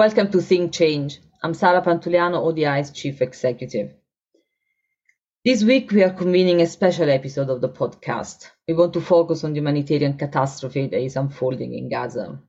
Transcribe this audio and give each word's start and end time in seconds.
Welcome 0.00 0.30
to 0.30 0.40
Think 0.40 0.72
Change. 0.72 1.20
I'm 1.42 1.52
Sara 1.52 1.82
Pantuliano, 1.82 2.38
ODI's 2.42 2.90
Chief 2.90 3.20
Executive. 3.20 3.92
This 5.44 5.62
week, 5.62 5.92
we 5.92 6.02
are 6.02 6.14
convening 6.14 6.62
a 6.62 6.66
special 6.66 7.10
episode 7.10 7.50
of 7.50 7.60
the 7.60 7.68
podcast. 7.68 8.48
We 8.66 8.72
want 8.72 8.94
to 8.94 9.02
focus 9.02 9.44
on 9.44 9.52
the 9.52 9.58
humanitarian 9.58 10.16
catastrophe 10.16 10.86
that 10.86 11.02
is 11.02 11.16
unfolding 11.16 11.74
in 11.74 11.90
Gaza. 11.90 12.40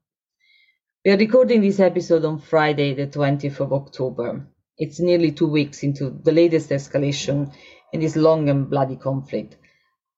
We 1.03 1.11
are 1.11 1.17
recording 1.17 1.59
this 1.59 1.81
episode 1.81 2.23
on 2.23 2.39
Friday, 2.39 2.93
the 2.93 3.07
20th 3.07 3.59
of 3.59 3.73
October. 3.73 4.47
It's 4.77 5.01
nearly 5.01 5.33
two 5.33 5.47
weeks 5.47 5.83
into 5.83 6.09
the 6.23 6.31
latest 6.31 6.69
escalation 6.69 7.53
in 7.91 7.99
this 7.99 8.15
long 8.15 8.47
and 8.47 8.69
bloody 8.69 8.95
conflict. 8.95 9.57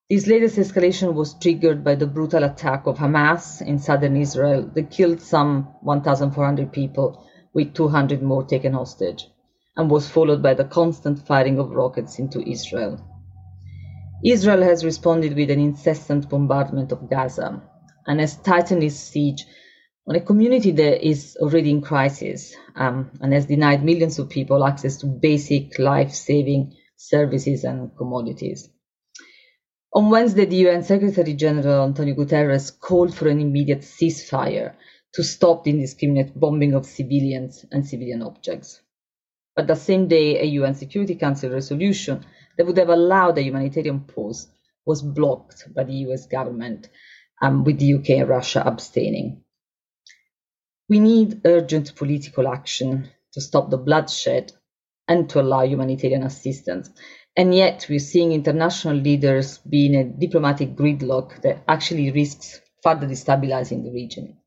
This 0.09 0.27
latest 0.27 0.57
escalation 0.57 1.13
was 1.13 1.33
triggered 1.33 1.81
by 1.81 1.95
the 1.95 2.05
brutal 2.05 2.43
attack 2.43 2.87
of 2.87 2.97
Hamas 2.97 3.65
in 3.65 3.79
southern 3.79 4.17
Israel 4.17 4.69
that 4.75 4.91
killed 4.91 5.21
some 5.21 5.63
1,400 5.81 6.73
people, 6.73 7.23
with 7.53 7.73
200 7.73 8.21
more 8.21 8.43
taken 8.43 8.73
hostage, 8.73 9.25
and 9.77 9.89
was 9.89 10.09
followed 10.09 10.43
by 10.43 10.55
the 10.55 10.65
constant 10.65 11.19
firing 11.19 11.57
of 11.57 11.71
rockets 11.71 12.19
into 12.19 12.45
Israel. 12.45 12.99
Israel 14.25 14.61
has 14.63 14.83
responded 14.83 15.37
with 15.37 15.49
an 15.49 15.61
incessant 15.61 16.27
bombardment 16.29 16.91
of 16.91 17.09
Gaza 17.09 17.63
and 18.05 18.19
has 18.19 18.35
tightened 18.35 18.83
its 18.83 18.95
siege 18.95 19.45
on 20.05 20.17
a 20.17 20.21
community 20.21 20.71
that 20.71 21.07
is 21.07 21.37
already 21.39 21.69
in 21.69 21.79
crisis 21.79 22.53
um, 22.75 23.09
and 23.21 23.31
has 23.31 23.45
denied 23.45 23.85
millions 23.85 24.19
of 24.19 24.29
people 24.29 24.65
access 24.65 24.97
to 24.97 25.05
basic 25.05 25.79
life 25.79 26.11
saving 26.11 26.75
services 26.97 27.63
and 27.63 27.95
commodities. 27.95 28.69
On 29.95 30.09
Wednesday, 30.09 30.45
the 30.45 30.67
UN 30.67 30.81
Secretary 30.81 31.35
General 31.35 31.85
Antonio 31.85 32.15
Guterres 32.15 32.71
called 32.79 33.13
for 33.13 33.27
an 33.27 33.39
immediate 33.39 33.81
ceasefire 33.81 34.73
to 35.13 35.23
stop 35.23 35.63
the 35.63 35.69
indiscriminate 35.69 36.33
bombing 36.39 36.73
of 36.73 36.87
civilians 36.87 37.63
and 37.71 37.85
civilian 37.87 38.23
objects. 38.23 38.81
But 39.55 39.67
the 39.67 39.75
same 39.75 40.07
day, 40.07 40.41
a 40.41 40.45
UN 40.45 40.73
Security 40.73 41.13
Council 41.13 41.51
resolution 41.51 42.25
that 42.57 42.65
would 42.65 42.77
have 42.77 42.89
allowed 42.89 43.37
a 43.37 43.43
humanitarian 43.43 43.99
pause 44.01 44.47
was 44.83 45.03
blocked 45.03 45.71
by 45.75 45.83
the 45.83 45.93
US 46.07 46.25
government, 46.25 46.89
um, 47.39 47.63
with 47.63 47.77
the 47.77 47.93
UK 47.93 48.09
and 48.21 48.29
Russia 48.29 48.63
abstaining. 48.65 49.43
We 50.89 50.99
need 50.99 51.41
urgent 51.45 51.95
political 51.95 52.47
action 52.47 53.09
to 53.33 53.41
stop 53.41 53.69
the 53.69 53.77
bloodshed 53.77 54.53
and 55.07 55.29
to 55.29 55.41
allow 55.41 55.61
humanitarian 55.61 56.23
assistance. 56.23 56.89
And 57.35 57.55
yet, 57.55 57.87
we're 57.89 57.99
seeing 57.99 58.31
international 58.31 58.95
leaders 58.95 59.57
be 59.57 59.87
in 59.87 59.95
a 59.95 60.03
diplomatic 60.03 60.75
gridlock 60.75 61.41
that 61.41 61.63
actually 61.67 62.11
risks 62.11 62.61
further 62.83 63.07
destabilizing 63.07 63.83
the 63.83 63.91
region. 63.91 64.37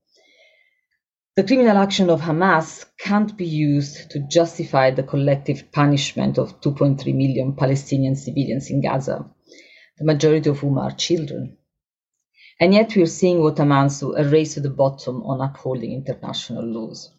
The 1.35 1.43
criminal 1.45 1.77
action 1.79 2.11
of 2.11 2.21
Hamas 2.21 2.87
can't 2.99 3.37
be 3.37 3.45
used 3.45 4.11
to 4.13 4.21
justify 4.21 4.93
the 4.93 5.03
collective 5.03 5.71
punishment 5.73 6.39
of 6.39 6.61
2.3 6.61 7.05
million 7.15 7.57
Palestinian 7.57 8.15
civilians 8.15 8.71
in 8.71 8.81
Gaza, 8.81 9.29
the 9.99 10.05
majority 10.05 10.49
of 10.49 10.61
whom 10.61 10.79
are 10.79 10.93
children. 10.93 11.59
And 12.61 12.73
yet, 12.73 12.95
we're 12.97 13.07
seeing 13.07 13.43
what 13.43 13.59
amounts 13.59 14.01
to 14.01 14.15
a 14.15 14.25
race 14.25 14.55
to 14.55 14.61
the 14.61 14.71
bottom 14.71 15.25
on 15.25 15.41
upholding 15.41 15.93
international 15.93 16.65
laws. 16.65 17.11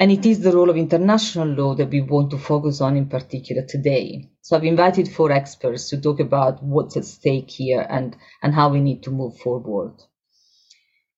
And 0.00 0.10
it 0.10 0.24
is 0.24 0.40
the 0.40 0.52
role 0.52 0.70
of 0.70 0.78
international 0.78 1.46
law 1.46 1.74
that 1.74 1.90
we 1.90 2.00
want 2.00 2.30
to 2.30 2.38
focus 2.38 2.80
on 2.80 2.96
in 2.96 3.10
particular 3.10 3.66
today. 3.66 4.30
So 4.40 4.56
I've 4.56 4.64
invited 4.64 5.08
four 5.08 5.30
experts 5.30 5.90
to 5.90 6.00
talk 6.00 6.20
about 6.20 6.62
what's 6.62 6.96
at 6.96 7.04
stake 7.04 7.50
here 7.50 7.86
and, 7.86 8.16
and 8.42 8.54
how 8.54 8.70
we 8.70 8.80
need 8.80 9.02
to 9.02 9.10
move 9.10 9.36
forward. 9.36 9.92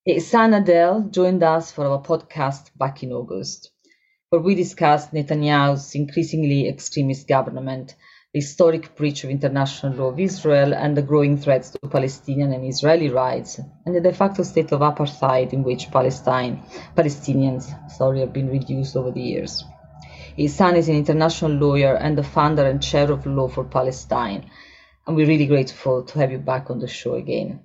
Eh, 0.05 0.16
Ihsan 0.16 0.61
Adel 0.61 1.02
joined 1.12 1.45
us 1.45 1.70
for 1.70 1.86
our 1.86 2.02
podcast 2.02 2.77
back 2.77 3.05
in 3.05 3.12
August, 3.12 3.70
where 4.30 4.42
we 4.42 4.57
discussed 4.57 5.12
Netanyahu's 5.12 5.95
increasingly 5.95 6.68
extremist 6.68 7.28
government 7.28 7.95
historic 8.35 8.97
breach 8.97 9.25
of 9.25 9.31
international 9.31 9.93
law 9.93 10.07
of 10.07 10.19
Israel 10.19 10.73
and 10.73 10.97
the 10.97 11.03
growing 11.03 11.37
threats 11.37 11.69
to 11.69 11.79
Palestinian 11.81 12.53
and 12.55 12.65
Israeli 12.65 13.11
rights, 13.11 13.61
and 13.85 13.95
the 13.95 14.01
de 14.01 14.11
facto 14.11 14.43
state 14.43 14.73
of 14.73 14.81
apartheid 14.81 15.53
in 15.53 15.63
which 15.63 15.91
Palestine, 15.91 16.63
Palestinians 16.97 17.65
sorry, 17.91 18.20
have 18.20 18.33
been 18.33 18.48
reduced 18.48 18.97
over 18.97 19.11
the 19.11 19.20
years. 19.20 19.65
Ihsan 20.39 20.77
is 20.77 20.89
an 20.89 20.97
international 20.97 21.53
lawyer 21.53 21.95
and 21.95 22.17
the 22.17 22.23
founder 22.23 22.65
and 22.65 22.83
chair 22.83 23.13
of 23.13 23.27
Law 23.27 23.48
for 23.48 23.65
Palestine, 23.65 24.51
and 25.07 25.14
we're 25.14 25.27
really 25.27 25.47
grateful 25.47 26.05
to 26.05 26.19
have 26.19 26.33
you 26.33 26.39
back 26.39 26.70
on 26.70 26.79
the 26.79 26.89
show 26.89 27.14
again. 27.17 27.61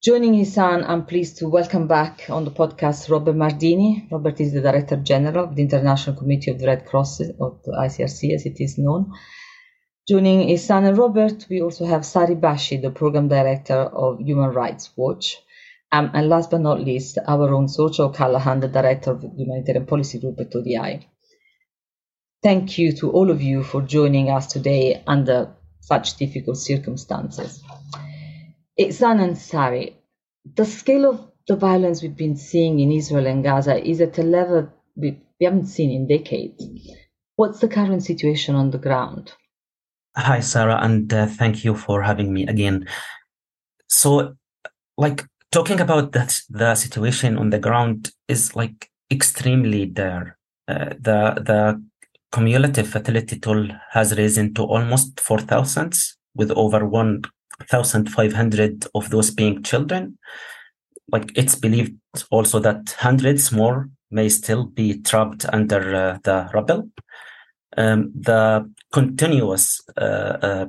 Joining 0.00 0.34
Ihsan, 0.34 0.88
I'm 0.88 1.06
pleased 1.06 1.38
to 1.38 1.48
welcome 1.48 1.88
back 1.88 2.30
on 2.30 2.44
the 2.44 2.52
podcast 2.52 3.10
Robert 3.10 3.34
Mardini. 3.34 4.08
Robert 4.12 4.40
is 4.40 4.52
the 4.52 4.60
Director 4.60 4.96
General 4.96 5.44
of 5.44 5.56
the 5.56 5.62
International 5.62 6.14
Committee 6.14 6.52
of 6.52 6.60
the 6.60 6.66
Red 6.68 6.86
Cross, 6.86 7.20
of 7.20 7.62
the 7.64 7.72
ICRC 7.72 8.32
as 8.32 8.46
it 8.46 8.60
is 8.60 8.78
known, 8.78 9.12
Joining 10.12 10.50
Ihsan 10.50 10.86
and 10.86 10.98
Robert, 10.98 11.46
we 11.48 11.62
also 11.62 11.86
have 11.86 12.04
Sari 12.04 12.34
Bashi, 12.34 12.76
the 12.76 12.90
Program 12.90 13.28
Director 13.28 13.78
of 14.04 14.20
Human 14.20 14.50
Rights 14.50 14.90
Watch. 14.94 15.38
Um, 15.90 16.10
and 16.12 16.28
last 16.28 16.50
but 16.50 16.60
not 16.60 16.84
least, 16.84 17.16
our 17.26 17.54
own 17.54 17.66
Sorcha 17.66 18.00
O'Callaghan, 18.00 18.60
the 18.60 18.68
Director 18.68 19.12
of 19.12 19.22
the 19.22 19.28
Humanitarian 19.28 19.86
Policy 19.86 20.18
Group 20.20 20.38
at 20.38 20.54
ODI. 20.54 21.08
Thank 22.42 22.76
you 22.76 22.92
to 22.96 23.10
all 23.10 23.30
of 23.30 23.40
you 23.40 23.62
for 23.62 23.80
joining 23.80 24.28
us 24.28 24.48
today 24.48 25.02
under 25.06 25.54
such 25.80 26.18
difficult 26.18 26.58
circumstances. 26.58 27.62
Ihsan 28.78 29.18
and 29.18 29.38
Sari, 29.38 29.96
the 30.44 30.66
scale 30.66 31.08
of 31.08 31.26
the 31.48 31.56
violence 31.56 32.02
we've 32.02 32.14
been 32.14 32.36
seeing 32.36 32.80
in 32.80 32.92
Israel 32.92 33.26
and 33.26 33.42
Gaza 33.42 33.82
is 33.82 34.02
at 34.02 34.18
a 34.18 34.22
level 34.22 34.68
we 34.94 35.22
haven't 35.40 35.68
seen 35.68 35.90
in 35.90 36.06
decades. 36.06 36.62
What's 37.36 37.60
the 37.60 37.68
current 37.68 38.02
situation 38.02 38.54
on 38.56 38.72
the 38.72 38.78
ground? 38.78 39.32
Hi, 40.14 40.40
Sara, 40.40 40.78
and 40.82 41.12
uh, 41.12 41.26
thank 41.26 41.64
you 41.64 41.74
for 41.74 42.02
having 42.02 42.34
me 42.34 42.46
again. 42.46 42.86
So, 43.88 44.36
like 44.98 45.24
talking 45.50 45.80
about 45.80 46.12
that, 46.12 46.38
the 46.50 46.74
situation 46.74 47.38
on 47.38 47.48
the 47.48 47.58
ground 47.58 48.10
is 48.28 48.54
like 48.54 48.90
extremely 49.10 49.86
dire. 49.86 50.36
Uh, 50.68 50.90
the 51.00 51.40
the 51.42 51.82
cumulative 52.30 52.88
fatality 52.88 53.38
toll 53.40 53.68
has 53.90 54.16
risen 54.18 54.52
to 54.54 54.64
almost 54.64 55.18
four 55.18 55.38
thousand, 55.38 55.94
with 56.34 56.50
over 56.50 56.84
one 56.84 57.22
thousand 57.70 58.10
five 58.10 58.34
hundred 58.34 58.84
of 58.94 59.08
those 59.08 59.30
being 59.30 59.62
children. 59.62 60.18
Like 61.10 61.32
it's 61.34 61.54
believed 61.54 61.96
also 62.30 62.58
that 62.60 62.96
hundreds 62.98 63.50
more 63.50 63.88
may 64.10 64.28
still 64.28 64.66
be 64.66 65.00
trapped 65.00 65.46
under 65.54 65.94
uh, 65.94 66.18
the 66.22 66.50
rubble. 66.52 66.90
Um, 67.76 68.12
the 68.14 68.70
continuous 68.92 69.80
uh, 69.96 70.00
uh, 70.00 70.66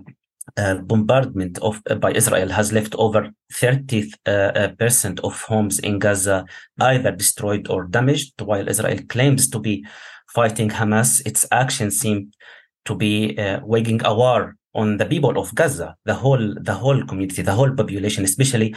uh, 0.57 0.75
bombardment 0.75 1.57
of 1.59 1.81
by 1.99 2.11
Israel 2.11 2.49
has 2.49 2.71
left 2.71 2.95
over 2.95 3.29
30 3.53 4.11
percent 4.77 5.19
of 5.21 5.41
homes 5.41 5.79
in 5.79 5.99
Gaza 5.99 6.45
either 6.79 7.11
destroyed 7.11 7.67
or 7.69 7.85
damaged. 7.85 8.41
While 8.41 8.69
Israel 8.69 8.99
claims 9.09 9.49
to 9.49 9.59
be 9.59 9.85
fighting 10.33 10.69
Hamas, 10.69 11.25
its 11.25 11.45
actions 11.51 11.99
seem 11.99 12.31
to 12.85 12.95
be 12.95 13.37
waging 13.63 14.01
a 14.05 14.13
war 14.13 14.55
on 14.75 14.97
the 14.97 15.05
people 15.05 15.37
of 15.37 15.53
Gaza, 15.55 15.95
the 16.05 16.15
whole 16.15 16.55
the 16.59 16.73
whole 16.73 17.03
community, 17.05 17.41
the 17.41 17.53
whole 17.53 17.71
population, 17.71 18.23
especially 18.23 18.75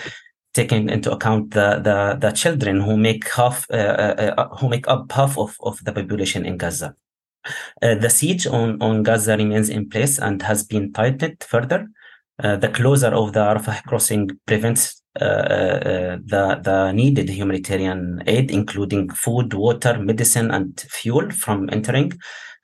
taking 0.54 0.88
into 0.88 1.12
account 1.12 1.52
the 1.52 1.80
the, 1.88 2.16
the 2.20 2.32
children 2.32 2.80
who 2.80 2.96
make 2.96 3.28
half 3.30 3.66
uh, 3.70 3.76
uh, 3.76 4.48
who 4.56 4.68
make 4.68 4.86
up 4.88 5.10
half 5.12 5.38
of, 5.38 5.56
of 5.60 5.82
the 5.84 5.92
population 5.92 6.44
in 6.46 6.56
Gaza. 6.56 6.94
Uh, 7.82 7.94
the 7.94 8.10
siege 8.10 8.46
on, 8.46 8.80
on 8.82 9.02
Gaza 9.02 9.36
remains 9.36 9.68
in 9.68 9.88
place 9.88 10.18
and 10.18 10.42
has 10.42 10.62
been 10.64 10.92
tightened 10.92 11.44
further. 11.46 11.88
Uh, 12.42 12.56
the 12.56 12.68
closure 12.68 13.14
of 13.14 13.32
the 13.32 13.40
Rafah 13.40 13.82
crossing 13.84 14.28
prevents 14.46 15.02
uh, 15.20 15.24
uh, 15.24 16.18
the, 16.24 16.60
the 16.62 16.92
needed 16.92 17.30
humanitarian 17.30 18.22
aid, 18.26 18.50
including 18.50 19.08
food, 19.10 19.54
water, 19.54 19.98
medicine, 19.98 20.50
and 20.50 20.78
fuel 20.90 21.30
from 21.30 21.70
entering. 21.72 22.12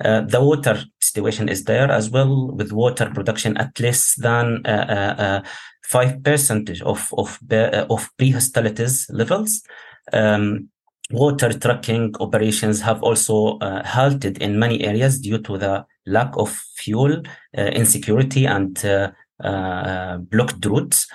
Uh, 0.05 0.21
the 0.23 0.43
water 0.43 0.85
situation 1.01 1.49
is 1.49 1.65
there 1.65 1.91
as 1.91 2.11
well, 2.11 2.53
with 2.53 2.73
water 2.73 3.11
production 3.15 3.57
at 3.57 3.79
less 3.81 4.15
than 4.17 4.63
five 5.85 6.23
percent 6.23 6.71
of 6.83 7.09
of 7.17 7.39
of 7.91 8.11
pre-hostilities 8.19 9.07
levels. 9.11 9.63
Um, 10.13 10.69
water 11.13 11.53
trucking 11.53 12.15
operations 12.21 12.81
have 12.81 13.03
also 13.03 13.59
uh, 13.59 13.87
halted 13.87 14.39
in 14.43 14.59
many 14.59 14.85
areas 14.85 15.21
due 15.21 15.39
to 15.39 15.59
the 15.59 15.85
lack 16.07 16.37
of 16.37 16.51
fuel, 16.77 17.23
uh, 17.57 17.61
insecurity, 17.63 18.47
and 18.47 18.85
uh, 18.85 19.11
uh 19.43 20.19
blocked 20.19 20.65
routes. 20.65 21.07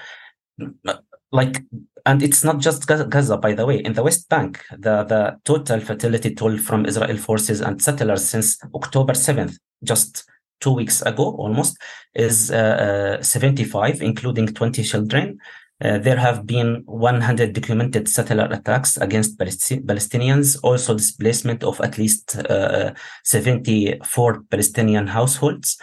Like, 1.32 1.64
and 2.06 2.24
it's 2.24 2.44
not 2.44 2.60
just 2.60 2.88
Gaza, 2.88 3.38
by 3.38 3.54
the 3.54 3.66
way. 3.66 3.80
In 3.80 3.94
the 3.94 4.04
West 4.04 4.30
Bank, 4.30 4.64
the, 4.72 5.04
the 5.04 5.40
total 5.44 5.82
fatality 5.82 6.34
toll 6.34 6.58
from 6.58 6.86
Israel 6.86 7.18
forces 7.18 7.60
and 7.62 7.82
settlers 7.82 8.24
since 8.26 8.58
October 8.74 9.14
7th, 9.14 9.58
just 9.84 10.24
two 10.62 10.72
weeks 10.72 11.02
ago 11.02 11.36
almost, 11.36 11.78
is 12.16 12.50
uh, 12.50 13.18
uh, 13.20 13.24
75, 13.24 14.02
including 14.02 14.48
20 14.48 14.84
children. 14.84 15.38
Uh, 15.80 16.00
there 16.00 16.18
have 16.18 16.48
been 16.48 16.82
100 16.86 17.54
documented 17.54 18.10
settler 18.10 18.48
attacks 18.52 18.98
against 18.98 19.38
Palestinians, 19.38 20.58
also 20.64 20.96
displacement 20.96 21.64
of 21.64 21.80
at 21.82 22.00
least 22.00 22.36
uh, 22.50 22.94
74 23.24 24.44
Palestinian 24.50 25.06
households. 25.06 25.80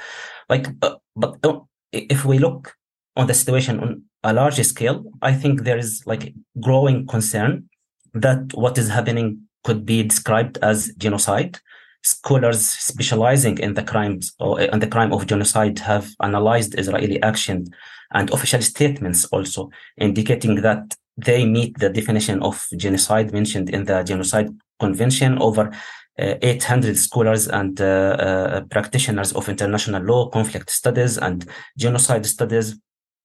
Like, 0.48 0.66
uh, 0.82 0.96
but 1.14 1.36
uh, 1.44 1.60
if 1.92 2.24
we 2.24 2.38
look 2.38 2.74
on 3.16 3.28
the 3.28 3.34
situation 3.34 3.78
on 3.78 4.02
a 4.24 4.32
large 4.32 4.60
scale, 4.64 5.04
I 5.22 5.32
think 5.32 5.62
there 5.62 5.78
is 5.78 6.02
like 6.06 6.34
growing 6.60 7.06
concern 7.06 7.68
that 8.14 8.52
what 8.54 8.78
is 8.78 8.88
happening 8.88 9.42
could 9.62 9.86
be 9.86 10.02
described 10.02 10.58
as 10.60 10.92
genocide. 10.96 11.58
Scholars 12.04 12.68
specializing 12.68 13.58
in 13.58 13.74
the 13.74 13.82
crimes 13.82 14.34
or 14.38 14.60
in 14.60 14.78
the 14.78 14.86
crime 14.86 15.12
of 15.12 15.26
genocide 15.26 15.78
have 15.78 16.06
analyzed 16.22 16.78
Israeli 16.78 17.22
action 17.22 17.66
and 18.12 18.30
official 18.30 18.60
statements 18.60 19.24
also 19.26 19.70
indicating 19.98 20.56
that 20.62 20.94
they 21.16 21.46
meet 21.46 21.78
the 21.78 21.88
definition 21.88 22.42
of 22.42 22.66
genocide 22.76 23.32
mentioned 23.32 23.70
in 23.70 23.84
the 23.84 24.02
Genocide 24.02 24.50
Convention. 24.80 25.38
Over 25.40 25.70
uh, 26.18 26.34
800 26.42 26.96
scholars 26.98 27.48
and 27.48 27.80
uh, 27.80 27.84
uh, 27.84 28.60
practitioners 28.70 29.32
of 29.32 29.48
international 29.48 30.02
law, 30.02 30.28
conflict 30.28 30.70
studies, 30.70 31.18
and 31.18 31.46
genocide 31.78 32.26
studies, 32.26 32.78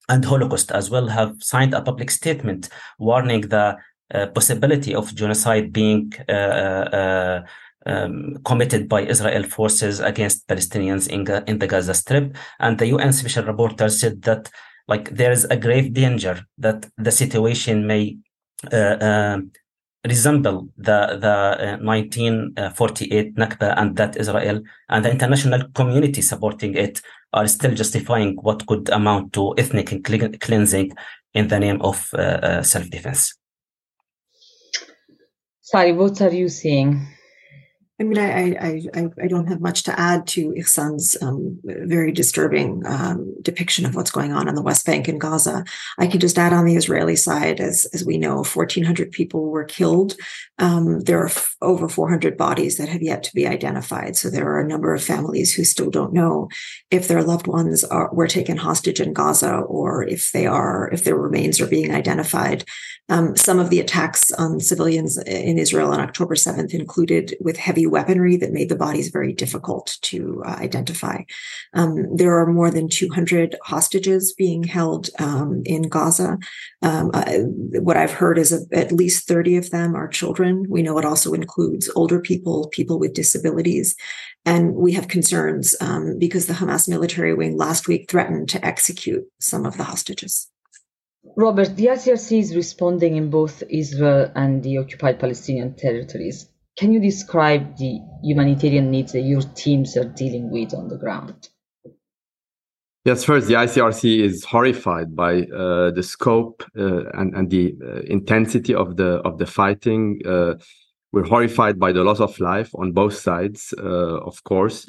and 0.08 0.26
Holocaust 0.26 0.72
as 0.72 0.90
well 0.90 1.08
have 1.08 1.36
signed 1.40 1.74
a 1.74 1.82
public 1.82 2.10
statement 2.12 2.70
warning 2.98 3.42
the 3.42 3.78
uh, 4.14 4.26
possibility 4.28 4.96
of 4.96 5.14
genocide 5.14 5.72
being 5.72 6.12
uh, 6.28 6.32
uh, 6.32 7.42
um, 7.86 8.38
committed 8.46 8.90
by 8.90 9.02
Israel 9.02 9.44
forces 9.44 10.00
against 10.00 10.48
Palestinians 10.48 11.08
in, 11.08 11.22
in 11.48 11.60
the 11.60 11.68
Gaza 11.68 11.94
Strip. 11.94 12.36
And 12.60 12.78
the 12.78 12.88
UN 12.88 13.14
special 13.14 13.44
rapporteur 13.44 13.90
said 13.90 14.22
that 14.24 14.50
like 14.88 15.12
there 15.12 15.32
is 15.32 15.46
a 15.46 15.58
grave 15.58 15.94
danger 15.94 16.42
that 16.58 16.88
the 16.98 17.12
situation 17.12 17.86
may 17.86 18.18
uh, 18.74 18.76
uh, 18.76 19.38
resemble 20.08 20.68
the 20.78 21.18
the 21.26 21.36
uh, 21.60 21.78
1948 21.82 23.36
Nakba 23.36 23.74
and 23.78 23.96
that 23.98 24.18
Israel 24.18 24.62
and 24.90 25.06
the 25.06 25.12
international 25.12 25.70
community 25.76 26.22
supporting 26.22 26.76
it 26.76 27.02
are 27.34 27.48
still 27.48 27.74
justifying 27.76 28.36
what 28.42 28.66
could 28.66 28.90
amount 28.90 29.34
to 29.34 29.54
ethnic 29.58 29.88
cleansing 30.42 30.92
in 31.34 31.48
the 31.48 31.60
name 31.60 31.80
of 31.82 31.98
self-defense. 32.64 33.36
Sari, 35.62 35.94
what 35.94 36.20
are 36.22 36.34
you 36.34 36.50
seeing? 36.50 37.06
I 38.00 38.06
mean, 38.06 38.18
I, 38.18 38.52
I, 38.54 38.82
I, 38.96 39.10
I, 39.24 39.28
don't 39.28 39.48
have 39.48 39.60
much 39.60 39.84
to 39.84 40.00
add 40.00 40.26
to 40.28 40.54
Ihsan's 40.54 41.22
um, 41.22 41.60
very 41.66 42.14
disturbing 42.14 42.82
um, 42.86 43.36
depiction 43.42 43.86
of 43.86 43.94
what's 43.94 44.10
going 44.10 44.32
on 44.32 44.48
on 44.48 44.56
the 44.56 44.62
West 44.62 44.86
Bank 44.86 45.10
and 45.10 45.20
Gaza. 45.20 45.66
I 45.98 46.08
can 46.08 46.22
just 46.22 46.38
add 46.38 46.54
on 46.54 46.64
the 46.64 46.78
Israeli 46.78 47.18
side, 47.18 47.60
as, 47.60 47.86
as 47.94 48.06
we 48.06 48.18
know, 48.18 48.38
1,400 48.38 49.12
people 49.12 49.50
were 49.50 49.66
killed. 49.66 50.16
Um, 50.60 51.02
there 51.02 51.20
are 51.20 51.28
f- 51.28 51.58
over 51.62 51.90
400 51.90 52.38
bodies 52.38 52.78
that 52.78 52.88
have 52.88 53.02
yet 53.02 53.22
to 53.24 53.36
be 53.36 53.46
identified. 53.46 54.16
So 54.16 54.30
there 54.30 54.48
are 54.48 54.62
a 54.62 54.68
number 54.68 54.94
of 54.94 55.04
families 55.04 55.54
who 55.54 55.66
still 55.66 55.90
don't 55.90 56.14
know 56.14 56.48
if 56.92 57.10
their 57.10 57.22
loved 57.22 57.48
ones 57.48 57.84
are, 57.84 58.14
were 58.14 58.28
taken 58.28 58.56
hostage 58.56 59.02
in 59.02 59.12
Gaza 59.12 59.56
or 59.56 60.04
if 60.04 60.32
they 60.32 60.48
are, 60.48 60.90
if 60.94 61.04
their 61.04 61.18
remains 61.18 61.60
are 61.60 61.68
being 61.68 61.94
identified. 61.94 62.64
Um, 63.10 63.36
some 63.36 63.60
of 63.60 63.72
the 63.72 63.80
attacks 63.80 64.32
on 64.34 64.60
civilians 64.60 65.18
in 65.18 65.58
Israel 65.58 65.92
on 65.92 66.00
October 66.00 66.36
7th 66.36 66.74
included 66.74 67.36
with 67.42 67.58
heavy 67.58 67.88
weaponry 67.90 68.38
that 68.38 68.54
made 68.54 68.70
the 68.70 68.76
bodies 68.76 69.10
very 69.10 69.34
difficult 69.34 69.98
to 70.04 70.42
uh, 70.46 70.56
identify. 70.60 71.24
Um, 71.74 72.16
there 72.16 72.38
are 72.40 72.52
more 72.52 72.72
than 72.72 72.90
200 72.90 73.56
hostages 73.64 74.34
being 74.34 74.64
held 74.64 75.10
um, 75.20 75.62
in 75.66 75.84
Gaza. 75.84 76.38
Um, 76.82 77.12
uh, 77.14 77.40
what 77.82 77.98
I've 77.98 78.12
heard 78.12 78.38
is 78.38 78.52
a, 78.52 78.60
at 78.78 78.92
least 78.92 79.28
30 79.28 79.58
of 79.58 79.70
them 79.72 79.96
are 79.96 80.08
children. 80.08 80.66
We 80.70 80.84
know 80.84 80.98
it 80.98 81.06
also 81.06 81.34
includes 81.34 81.90
older 81.96 82.20
people, 82.20 82.68
people 82.70 83.00
with 83.00 83.14
disabilities. 83.14 83.96
And 84.46 84.76
we 84.76 84.94
have 84.94 85.08
concerns 85.08 85.76
um, 85.82 86.18
because 86.18 86.48
the 86.48 86.54
Hamas 86.54 86.88
military 86.88 87.34
wing 87.34 87.58
last 87.58 87.88
week 87.88 88.10
threatened 88.10 88.50
to 88.50 88.66
execute 88.66 89.26
some 89.40 89.66
of 89.66 89.78
the 89.78 89.84
hostages. 89.84 90.50
Robert, 91.36 91.76
the 91.76 91.88
ICRC 91.88 92.40
is 92.40 92.56
responding 92.56 93.18
in 93.18 93.30
both 93.30 93.62
Israel 93.70 94.32
and 94.36 94.64
the 94.64 94.78
occupied 94.78 95.20
Palestinian 95.20 95.74
territories. 95.76 96.50
Can 96.80 96.94
you 96.94 97.02
describe 97.02 97.76
the 97.76 98.00
humanitarian 98.24 98.90
needs 98.90 99.12
that 99.12 99.24
your 99.24 99.42
teams 99.42 99.98
are 99.98 100.06
dealing 100.06 100.50
with 100.50 100.74
on 100.74 100.88
the 100.88 100.96
ground? 100.96 101.50
Yes, 103.04 103.26
first, 103.26 103.48
the 103.48 103.56
ICRC 103.56 104.22
is 104.22 104.46
horrified 104.46 105.14
by 105.14 105.42
uh, 105.42 105.92
the 105.92 106.04
scope 106.04 106.64
uh, 106.78 107.10
and, 107.10 107.36
and 107.36 107.50
the 107.50 107.76
uh, 107.86 108.00
intensity 108.08 108.74
of 108.74 108.96
the 108.96 109.16
of 109.28 109.40
the 109.40 109.46
fighting. 109.46 110.22
Uh, 110.26 110.54
we're 111.12 111.26
horrified 111.26 111.80
by 111.80 111.92
the 111.92 112.06
loss 112.06 112.22
of 112.22 112.40
life 112.40 112.70
on 112.76 112.94
both 112.94 113.18
sides, 113.18 113.74
uh, 113.78 114.20
of 114.30 114.42
course, 114.46 114.88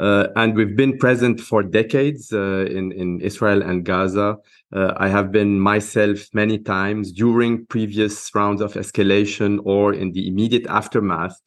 uh, 0.00 0.26
and 0.36 0.54
we've 0.54 0.76
been 0.76 0.98
present 0.98 1.40
for 1.40 1.62
decades 1.62 2.30
in, 2.30 2.92
in 2.92 3.22
Israel 3.22 3.62
and 3.62 3.86
Gaza. 3.86 4.36
Uh, 4.72 4.94
I 4.96 5.08
have 5.08 5.30
been 5.30 5.60
myself 5.60 6.28
many 6.32 6.58
times 6.58 7.12
during 7.12 7.66
previous 7.66 8.34
rounds 8.34 8.60
of 8.60 8.74
escalation 8.74 9.58
or 9.64 9.92
in 9.92 10.12
the 10.12 10.26
immediate 10.26 10.66
aftermath. 10.66 11.38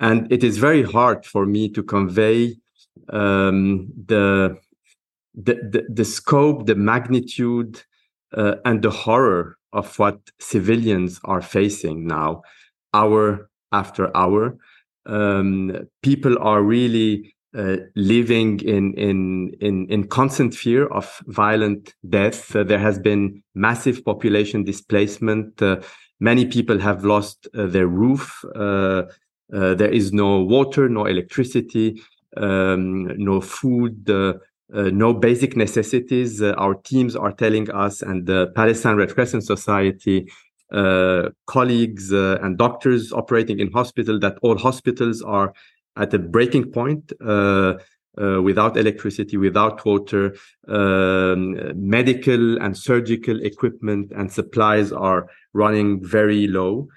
And 0.00 0.30
it 0.30 0.44
is 0.44 0.58
very 0.58 0.82
hard 0.82 1.24
for 1.24 1.46
me 1.46 1.70
to 1.70 1.82
convey 1.82 2.56
um, 3.10 3.88
the, 4.06 4.58
the, 5.34 5.54
the, 5.54 5.86
the, 5.88 6.04
scope, 6.04 6.66
the 6.66 6.74
magnitude, 6.74 7.82
uh, 8.36 8.56
and 8.64 8.82
the 8.82 8.90
horror 8.90 9.56
of 9.72 9.98
what 9.98 10.18
civilians 10.38 11.20
are 11.24 11.42
facing 11.42 12.06
now, 12.06 12.42
hour 12.92 13.48
after 13.72 14.14
hour. 14.16 14.58
Um, 15.06 15.88
people 16.02 16.38
are 16.38 16.62
really 16.62 17.34
uh, 17.56 17.76
living 17.96 18.60
in, 18.60 18.92
in, 18.92 19.50
in, 19.60 19.86
in 19.88 20.06
constant 20.06 20.54
fear 20.54 20.86
of 20.88 21.18
violent 21.28 21.94
death. 22.06 22.54
Uh, 22.54 22.62
there 22.62 22.78
has 22.78 22.98
been 22.98 23.42
massive 23.54 24.04
population 24.04 24.64
displacement. 24.64 25.62
Uh, 25.62 25.80
many 26.20 26.44
people 26.44 26.78
have 26.78 27.06
lost 27.06 27.48
uh, 27.54 27.66
their 27.66 27.86
roof. 27.86 28.44
Uh, 28.54 29.04
there 29.50 29.90
is 29.90 30.12
no 30.12 30.40
water, 30.40 30.90
no 30.90 31.06
electricity, 31.06 32.02
um, 32.36 33.06
no 33.16 33.40
food, 33.40 34.06
no 34.68 35.14
basic 35.14 35.56
necessities. 35.56 36.42
our 36.42 36.74
teams 36.74 37.16
are 37.16 37.32
telling 37.32 37.70
us, 37.70 38.02
and 38.02 38.26
the 38.26 38.48
Palestine 38.54 38.96
Red 38.96 39.14
Crescent 39.14 39.42
Society 39.42 40.30
colleagues 41.46 42.12
and 42.12 42.58
doctors 42.58 43.10
operating 43.10 43.58
in 43.58 43.72
hospital, 43.72 44.18
that 44.18 44.36
all 44.42 44.58
hospitals 44.58 45.22
are 45.22 45.54
at 45.98 46.14
a 46.14 46.18
breaking 46.18 46.70
point 46.70 47.12
uh, 47.24 47.74
uh, 48.20 48.42
without 48.42 48.76
electricity, 48.76 49.36
without 49.36 49.84
water, 49.84 50.34
um, 50.68 51.56
medical 51.76 52.60
and 52.60 52.76
surgical 52.76 53.40
equipment 53.42 54.12
and 54.16 54.32
supplies 54.32 54.92
are 54.92 55.28
running 55.52 56.04
very 56.04 56.46
low. 56.46 56.88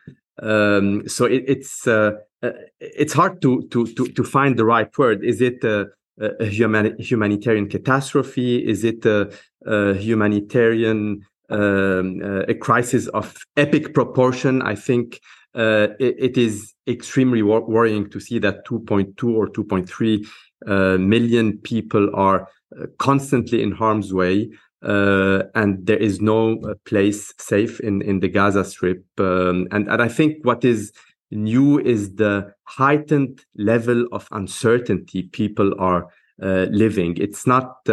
Um, 0.41 1.07
so 1.07 1.25
it, 1.25 1.43
it's 1.47 1.87
uh, 1.87 2.11
uh, 2.41 2.51
it's 2.79 3.13
hard 3.13 3.41
to, 3.43 3.67
to 3.69 3.85
to 3.87 4.07
to 4.07 4.23
find 4.23 4.57
the 4.57 4.65
right 4.65 4.97
word. 4.97 5.23
Is 5.23 5.41
it 5.41 5.63
a, 5.63 5.87
a 6.19 6.45
human, 6.45 6.97
humanitarian 6.99 7.69
catastrophe? 7.69 8.67
Is 8.67 8.83
it 8.83 9.05
a, 9.05 9.31
a 9.65 9.93
humanitarian 9.93 11.21
um, 11.49 12.21
uh, 12.23 12.43
a 12.47 12.55
crisis 12.55 13.07
of 13.09 13.37
epic 13.57 13.93
proportion? 13.93 14.61
I 14.63 14.75
think 14.75 15.19
uh, 15.55 15.87
it, 15.99 16.15
it 16.17 16.37
is 16.37 16.73
extremely 16.87 17.41
wor- 17.41 17.67
worrying 17.67 18.09
to 18.09 18.19
see 18.19 18.39
that 18.39 18.65
2.2 18.65 19.35
or 19.35 19.47
2.3 19.47 20.25
uh, 20.67 20.97
million 20.97 21.57
people 21.59 22.09
are 22.15 22.47
uh, 22.79 22.85
constantly 22.99 23.61
in 23.61 23.71
harm's 23.71 24.13
way. 24.13 24.49
Uh, 24.83 25.43
and 25.53 25.85
there 25.85 25.97
is 25.97 26.21
no 26.21 26.59
uh, 26.61 26.73
place 26.85 27.33
safe 27.37 27.79
in, 27.81 28.01
in 28.01 28.19
the 28.19 28.27
Gaza 28.27 28.65
Strip. 28.65 29.03
Um, 29.19 29.67
and, 29.71 29.87
and 29.87 30.01
I 30.01 30.07
think 30.07 30.43
what 30.43 30.65
is 30.65 30.91
new 31.29 31.79
is 31.79 32.15
the 32.15 32.53
heightened 32.63 33.45
level 33.55 34.07
of 34.11 34.27
uncertainty 34.31 35.23
people 35.23 35.73
are 35.79 36.07
uh, 36.41 36.65
living. 36.71 37.15
It's 37.17 37.45
not 37.45 37.85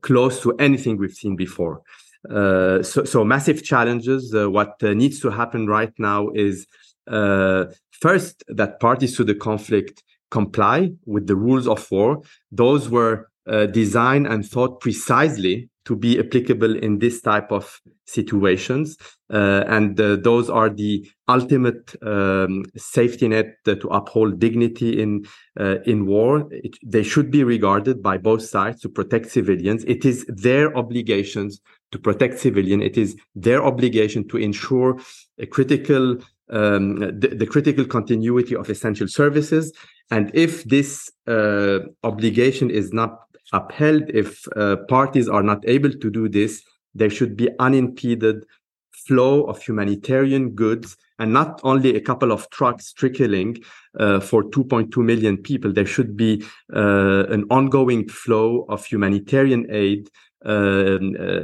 close 0.00 0.40
to 0.40 0.56
anything 0.58 0.96
we've 0.96 1.12
seen 1.12 1.36
before. 1.36 1.82
Uh, 2.30 2.82
so, 2.82 3.04
so 3.04 3.24
massive 3.24 3.62
challenges. 3.62 4.34
Uh, 4.34 4.50
what 4.50 4.82
uh, 4.82 4.92
needs 4.94 5.20
to 5.20 5.30
happen 5.30 5.66
right 5.66 5.92
now 5.98 6.28
is 6.30 6.66
first 7.08 8.42
that 8.48 8.80
parties 8.80 9.16
to 9.16 9.22
the 9.22 9.34
conflict 9.34 10.02
comply 10.30 10.90
with 11.04 11.26
the 11.28 11.36
rules 11.36 11.68
of 11.68 11.88
war. 11.90 12.20
Those 12.50 12.88
were 12.88 13.28
designed 13.70 14.26
and 14.26 14.44
thought 14.44 14.80
precisely 14.80 15.70
to 15.86 15.94
be 15.94 16.18
applicable 16.18 16.76
in 16.76 16.98
this 16.98 17.22
type 17.22 17.50
of 17.52 17.80
situations. 18.06 18.96
Uh, 19.32 19.64
and 19.68 19.98
uh, 20.00 20.16
those 20.16 20.50
are 20.50 20.68
the 20.68 21.08
ultimate 21.28 21.94
um, 22.02 22.64
safety 22.76 23.28
net 23.28 23.56
to 23.64 23.88
uphold 23.88 24.38
dignity 24.38 25.00
in 25.00 25.24
uh, 25.58 25.76
in 25.84 26.06
war. 26.06 26.46
It, 26.50 26.76
they 26.84 27.02
should 27.02 27.30
be 27.30 27.44
regarded 27.44 28.02
by 28.02 28.18
both 28.18 28.42
sides 28.42 28.80
to 28.82 28.88
protect 28.88 29.30
civilians. 29.30 29.84
It 29.84 30.04
is 30.04 30.24
their 30.28 30.76
obligations 30.76 31.60
to 31.92 31.98
protect 31.98 32.38
civilian. 32.38 32.82
It 32.82 32.96
is 32.96 33.16
their 33.34 33.64
obligation 33.64 34.28
to 34.28 34.36
ensure 34.36 34.98
a 35.38 35.46
critical 35.46 36.18
um, 36.48 36.96
the, 37.00 37.34
the, 37.36 37.46
critical 37.46 37.84
continuity 37.84 38.54
of 38.54 38.70
essential 38.70 39.08
services. 39.08 39.72
And 40.12 40.30
if 40.32 40.62
this 40.62 41.10
uh, 41.26 41.80
obligation 42.04 42.70
is 42.70 42.92
not 42.92 43.18
upheld, 43.52 44.04
if 44.10 44.46
uh, 44.54 44.76
parties 44.88 45.28
are 45.28 45.42
not 45.42 45.66
able 45.66 45.90
to 45.90 46.10
do 46.10 46.28
this, 46.28 46.62
there 46.94 47.10
should 47.10 47.36
be 47.36 47.48
unimpeded 47.58 48.44
flow 48.92 49.44
of 49.44 49.60
humanitarian 49.62 50.50
goods 50.50 50.96
and 51.18 51.32
not 51.32 51.60
only 51.64 51.96
a 51.96 52.00
couple 52.00 52.32
of 52.32 52.48
trucks 52.50 52.92
trickling 52.92 53.56
uh, 53.98 54.20
for 54.20 54.42
2.2 54.44 54.96
million 55.04 55.36
people. 55.36 55.72
There 55.72 55.86
should 55.86 56.16
be 56.16 56.44
uh, 56.74 57.26
an 57.26 57.44
ongoing 57.50 58.08
flow 58.08 58.66
of 58.68 58.84
humanitarian 58.84 59.66
aid 59.70 60.10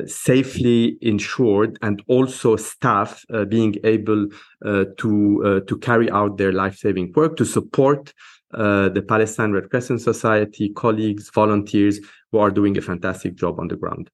safely 0.07 0.97
insured 1.01 1.79
and 1.83 2.03
also 2.07 2.57
staff 2.57 3.25
uh, 3.33 3.45
being 3.45 3.75
able 3.85 4.29
uh, 4.65 4.85
to 4.99 5.43
uh, 5.45 5.61
to 5.67 5.79
carry 5.79 6.11
out 6.11 6.39
their 6.39 6.53
life-saving 6.53 7.13
work 7.17 7.37
to 7.37 7.45
support 7.45 8.13
the 8.53 9.05
Palestine 9.09 9.53
Red 9.53 9.71
Crescent 9.71 10.01
Society 10.01 10.71
colleagues, 10.75 11.31
volunteers 11.31 11.99
who 12.31 12.39
are 12.39 12.51
doing 12.51 12.77
a 12.77 12.83
fantastic 12.83 13.35
job 13.35 13.59
on 13.59 13.69
the 13.69 13.77
ground. 13.77 14.11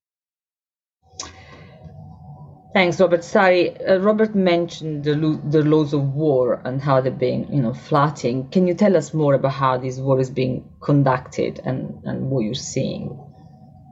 Thanks, 2.74 3.00
Robert. 3.00 3.24
Sari, 3.24 3.76
uh, 3.80 3.98
Robert 3.98 4.34
mentioned 4.34 5.02
the, 5.02 5.16
lo- 5.16 5.40
the 5.50 5.64
laws 5.64 5.92
of 5.94 6.14
war 6.14 6.60
and 6.64 6.80
how 6.80 7.00
they're 7.00 7.10
being, 7.10 7.52
you 7.52 7.62
know, 7.62 7.72
flatting. 7.72 8.48
Can 8.50 8.68
you 8.68 8.74
tell 8.74 8.96
us 8.96 9.14
more 9.14 9.34
about 9.34 9.52
how 9.52 9.78
this 9.78 9.98
war 9.98 10.20
is 10.20 10.30
being 10.30 10.68
conducted 10.80 11.60
and, 11.64 11.98
and 12.04 12.30
what 12.30 12.40
you're 12.40 12.54
seeing? 12.54 13.18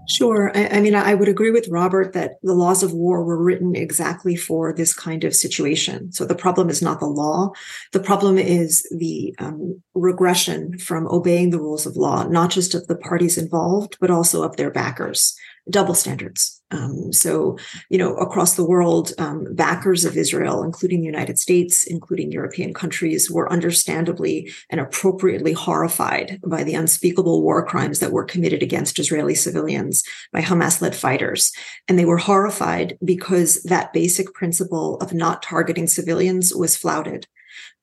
Sure. 0.09 0.53
I, 0.55 0.69
I, 0.69 0.81
mean, 0.81 0.95
I 0.95 1.15
would 1.15 1.29
agree 1.29 1.51
with 1.51 1.69
Robert 1.69 2.13
that 2.13 2.35
the 2.43 2.55
laws 2.55 2.83
of 2.83 2.93
war 2.93 3.25
were 3.25 3.43
written 3.43 3.75
exactly 3.75 4.37
for 4.37 4.73
this 4.73 4.95
kind 4.95 5.25
of 5.25 5.35
situation. 5.35 6.13
So 6.13 6.25
the 6.25 6.35
problem 6.35 6.71
is 6.71 6.81
not 6.81 7.01
the 7.01 7.07
law. 7.07 7.53
The 7.93 8.01
problem 8.01 8.39
is 8.39 8.87
the 8.97 9.35
um, 9.39 9.83
regression 9.95 10.79
from 10.79 11.09
obeying 11.09 11.51
the 11.51 11.61
rules 11.61 11.87
of 11.87 11.97
law, 11.97 12.25
not 12.25 12.51
just 12.51 12.75
of 12.75 12.87
the 12.87 12.97
parties 12.97 13.37
involved, 13.37 13.97
but 14.01 14.11
also 14.11 14.43
of 14.43 14.57
their 14.57 14.71
backers 14.71 15.37
double 15.69 15.95
standards. 15.95 16.63
Um, 16.71 17.13
so, 17.13 17.59
you 17.91 17.99
know, 17.99 18.15
across 18.17 18.55
the 18.55 18.65
world, 18.65 19.13
um, 19.19 19.47
backers 19.55 20.05
of 20.05 20.17
Israel, 20.17 20.63
including 20.63 21.01
the 21.01 21.07
United 21.07 21.39
States, 21.39 21.85
including 21.85 22.33
European 22.33 22.75
countries, 22.75 23.31
were 23.31 23.53
understandably 23.53 24.53
and 24.71 24.81
appropriately 24.81 25.53
horrified 25.53 26.41
by 26.47 26.65
the 26.65 26.75
unspeakable 26.75 27.43
war 27.43 27.65
crimes 27.65 28.01
that 28.01 28.13
were 28.13 28.25
committed 28.25 28.63
against 28.63 28.99
Israeli 28.99 29.35
civilians 29.35 30.03
by 30.33 30.41
Hamas 30.41 30.81
led 30.81 30.95
fighters. 30.95 31.53
And 31.89 31.99
they 31.99 32.05
were 32.05 32.19
horrified 32.19 32.99
because 33.05 33.63
that 33.63 33.93
basic 33.93 34.33
principle 34.35 34.97
of 34.99 35.13
not 35.13 35.43
targeting 35.43 35.87
civilians 35.87 36.55
was 36.55 36.77
flouted. 36.77 37.27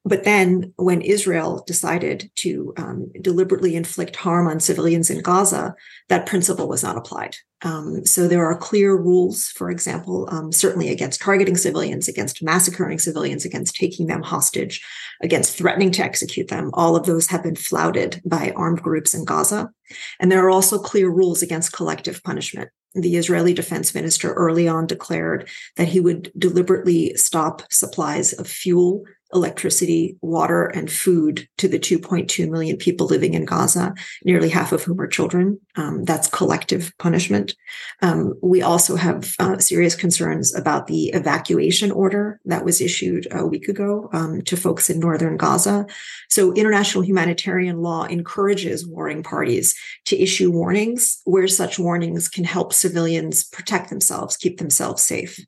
But 0.05 0.25
then, 0.25 0.73
when 0.75 1.01
Israel 1.01 1.63
decided 1.65 2.29
to 2.37 2.73
um, 2.75 3.09
deliberately 3.21 3.75
inflict 3.75 4.17
harm 4.17 4.47
on 4.47 4.59
civilians 4.59 5.09
in 5.09 5.21
Gaza, 5.21 5.75
that 6.09 6.25
principle 6.25 6.67
was 6.67 6.83
not 6.83 6.97
applied. 6.97 7.37
Um, 7.61 8.05
so 8.05 8.27
there 8.27 8.45
are 8.45 8.57
clear 8.57 8.97
rules, 8.97 9.47
for 9.47 9.69
example, 9.69 10.27
um, 10.29 10.51
certainly 10.51 10.89
against 10.89 11.21
targeting 11.21 11.55
civilians, 11.55 12.09
against 12.09 12.43
massacring 12.43 12.99
civilians, 12.99 13.45
against 13.45 13.77
taking 13.77 14.07
them 14.07 14.21
hostage, 14.21 14.85
against 15.21 15.57
threatening 15.57 15.91
to 15.91 16.03
execute 16.03 16.49
them. 16.49 16.71
All 16.73 16.97
of 16.97 17.05
those 17.05 17.27
have 17.27 17.43
been 17.43 17.55
flouted 17.55 18.21
by 18.25 18.51
armed 18.57 18.81
groups 18.81 19.13
in 19.13 19.23
Gaza. 19.23 19.71
And 20.19 20.29
there 20.29 20.45
are 20.45 20.49
also 20.49 20.77
clear 20.77 21.09
rules 21.09 21.41
against 21.41 21.71
collective 21.71 22.21
punishment. 22.23 22.69
The 22.95 23.15
Israeli 23.15 23.53
defense 23.53 23.95
minister 23.95 24.33
early 24.33 24.67
on 24.67 24.85
declared 24.85 25.49
that 25.77 25.87
he 25.87 25.99
would 25.99 26.31
deliberately 26.37 27.15
stop 27.15 27.63
supplies 27.71 28.33
of 28.33 28.47
fuel 28.47 29.03
electricity, 29.33 30.17
water, 30.21 30.65
and 30.65 30.91
food 30.91 31.47
to 31.57 31.67
the 31.67 31.79
2.2 31.79 32.49
million 32.49 32.77
people 32.77 33.07
living 33.07 33.33
in 33.33 33.45
Gaza, 33.45 33.93
nearly 34.23 34.49
half 34.49 34.71
of 34.71 34.83
whom 34.83 34.99
are 34.99 35.07
children. 35.07 35.59
Um, 35.75 36.03
that's 36.03 36.27
collective 36.27 36.91
punishment. 36.99 37.55
Um, 38.01 38.33
we 38.41 38.61
also 38.61 38.95
have 38.95 39.33
uh, 39.39 39.57
serious 39.57 39.95
concerns 39.95 40.53
about 40.53 40.87
the 40.87 41.07
evacuation 41.09 41.91
order 41.91 42.39
that 42.45 42.65
was 42.65 42.81
issued 42.81 43.27
a 43.31 43.45
week 43.45 43.67
ago 43.67 44.09
um, 44.13 44.41
to 44.43 44.55
folks 44.55 44.89
in 44.89 44.99
northern 44.99 45.37
Gaza. 45.37 45.85
So, 46.29 46.53
international 46.53 47.03
humanitarian 47.03 47.81
law 47.81 48.03
encourages 48.05 48.87
warring 48.87 49.23
parties 49.23 49.75
to 50.05 50.21
issue 50.21 50.51
warnings 50.51 51.21
where 51.25 51.47
such 51.47 51.79
warnings 51.79 52.29
can 52.29 52.43
help 52.43 52.73
civilians 52.73 53.43
protect 53.43 53.89
themselves, 53.89 54.37
keep 54.37 54.57
themselves 54.57 55.03
safe. 55.03 55.39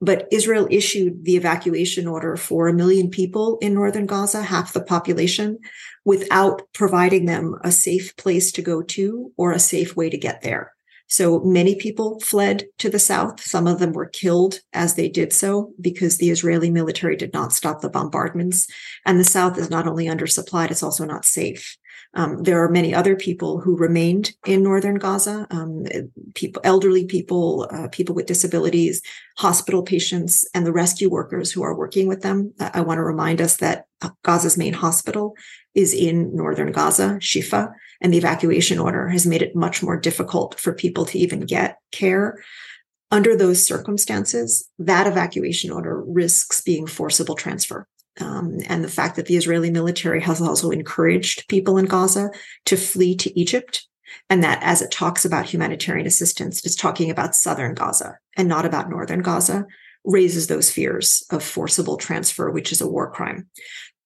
But 0.00 0.28
Israel 0.30 0.68
issued 0.70 1.24
the 1.24 1.36
evacuation 1.36 2.06
order 2.06 2.36
for 2.36 2.68
a 2.68 2.74
million 2.74 3.10
people 3.10 3.58
in 3.62 3.74
northern 3.74 4.06
Gaza, 4.06 4.42
half 4.42 4.72
the 4.72 4.82
population, 4.82 5.58
without 6.04 6.62
providing 6.74 7.24
them 7.24 7.56
a 7.64 7.72
safe 7.72 8.14
place 8.16 8.52
to 8.52 8.62
go 8.62 8.82
to 8.82 9.32
or 9.36 9.52
a 9.52 9.58
safe 9.58 9.96
way 9.96 10.10
to 10.10 10.18
get 10.18 10.42
there. 10.42 10.72
So 11.08 11.40
many 11.40 11.76
people 11.76 12.18
fled 12.20 12.64
to 12.78 12.90
the 12.90 12.98
south. 12.98 13.40
Some 13.40 13.66
of 13.66 13.78
them 13.78 13.92
were 13.92 14.06
killed 14.06 14.60
as 14.72 14.94
they 14.94 15.08
did 15.08 15.32
so 15.32 15.72
because 15.80 16.18
the 16.18 16.30
Israeli 16.30 16.70
military 16.70 17.16
did 17.16 17.32
not 17.32 17.52
stop 17.52 17.80
the 17.80 17.88
bombardments. 17.88 18.66
And 19.04 19.18
the 19.20 19.24
south 19.24 19.56
is 19.56 19.70
not 19.70 19.86
only 19.86 20.06
undersupplied, 20.06 20.70
it's 20.70 20.82
also 20.82 21.04
not 21.04 21.24
safe. 21.24 21.76
Um, 22.14 22.42
there 22.42 22.62
are 22.62 22.70
many 22.70 22.94
other 22.94 23.14
people 23.14 23.60
who 23.60 23.76
remained 23.76 24.32
in 24.46 24.62
northern 24.62 24.96
Gaza, 24.96 25.46
um, 25.50 25.84
people, 26.34 26.62
elderly 26.64 27.04
people, 27.04 27.68
uh, 27.70 27.88
people 27.88 28.14
with 28.14 28.26
disabilities, 28.26 29.02
hospital 29.36 29.82
patients, 29.82 30.48
and 30.54 30.64
the 30.64 30.72
rescue 30.72 31.10
workers 31.10 31.52
who 31.52 31.62
are 31.62 31.76
working 31.76 32.08
with 32.08 32.22
them. 32.22 32.54
I 32.58 32.80
want 32.80 32.98
to 32.98 33.02
remind 33.02 33.40
us 33.40 33.58
that 33.58 33.86
Gaza's 34.22 34.56
main 34.56 34.72
hospital 34.72 35.34
is 35.74 35.92
in 35.92 36.34
northern 36.34 36.72
Gaza, 36.72 37.18
Shifa, 37.20 37.72
and 38.00 38.12
the 38.12 38.18
evacuation 38.18 38.78
order 38.78 39.08
has 39.08 39.26
made 39.26 39.42
it 39.42 39.56
much 39.56 39.82
more 39.82 39.98
difficult 39.98 40.58
for 40.58 40.72
people 40.72 41.04
to 41.06 41.18
even 41.18 41.40
get 41.40 41.78
care. 41.92 42.42
Under 43.10 43.36
those 43.36 43.64
circumstances, 43.64 44.68
that 44.78 45.06
evacuation 45.06 45.70
order 45.70 46.02
risks 46.02 46.60
being 46.60 46.86
forcible 46.86 47.36
transfer. 47.36 47.86
Um, 48.20 48.58
and 48.68 48.82
the 48.82 48.88
fact 48.88 49.16
that 49.16 49.26
the 49.26 49.36
Israeli 49.36 49.70
military 49.70 50.20
has 50.22 50.40
also 50.40 50.70
encouraged 50.70 51.48
people 51.48 51.76
in 51.78 51.86
Gaza 51.86 52.30
to 52.66 52.76
flee 52.76 53.14
to 53.16 53.38
Egypt. 53.38 53.86
And 54.30 54.42
that 54.42 54.62
as 54.62 54.80
it 54.82 54.90
talks 54.90 55.24
about 55.24 55.46
humanitarian 55.46 56.06
assistance, 56.06 56.64
it's 56.64 56.76
talking 56.76 57.10
about 57.10 57.34
southern 57.34 57.74
Gaza 57.74 58.18
and 58.36 58.48
not 58.48 58.64
about 58.64 58.88
northern 58.88 59.20
Gaza, 59.20 59.66
raises 60.04 60.46
those 60.46 60.70
fears 60.70 61.24
of 61.30 61.42
forcible 61.42 61.96
transfer, 61.96 62.50
which 62.50 62.72
is 62.72 62.80
a 62.80 62.88
war 62.88 63.10
crime. 63.10 63.48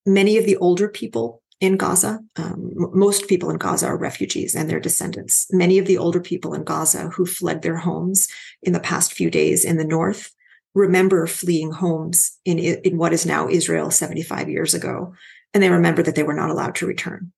Many 0.07 0.39
of 0.39 0.47
the 0.47 0.57
older 0.57 0.89
people 0.89 1.43
in 1.61 1.77
Gaza, 1.77 2.21
um, 2.37 2.73
most 2.95 3.29
people 3.29 3.51
in 3.51 3.59
Gaza 3.59 3.87
are 3.87 3.99
refugees 3.99 4.55
and 4.55 4.69
their 4.69 4.81
descendants. 4.81 5.47
Many 5.51 5.79
of 5.79 5.87
the 5.87 5.99
older 5.99 6.21
people 6.21 6.55
in 6.55 6.65
Gaza 6.65 7.11
who 7.11 7.27
fled 7.27 7.61
their 7.61 7.77
homes 7.77 8.29
in 8.63 8.73
the 8.73 8.81
past 8.81 9.13
few 9.13 9.31
days 9.31 9.65
in 9.65 9.77
the 9.77 9.85
north 9.85 10.33
remember 10.75 11.27
fleeing 11.27 11.73
homes 11.73 12.39
in, 12.45 12.59
in 12.59 12.97
what 12.97 13.13
is 13.13 13.27
now 13.27 13.49
Israel 13.49 13.91
75 13.91 14.49
years 14.49 14.75
ago. 14.75 15.15
And 15.53 15.63
they 15.63 15.71
remember 15.71 16.03
that 16.03 16.15
they 16.15 16.23
were 16.23 16.35
not 16.35 16.51
allowed 16.51 16.77
to 16.77 16.87
return. 16.87 17.33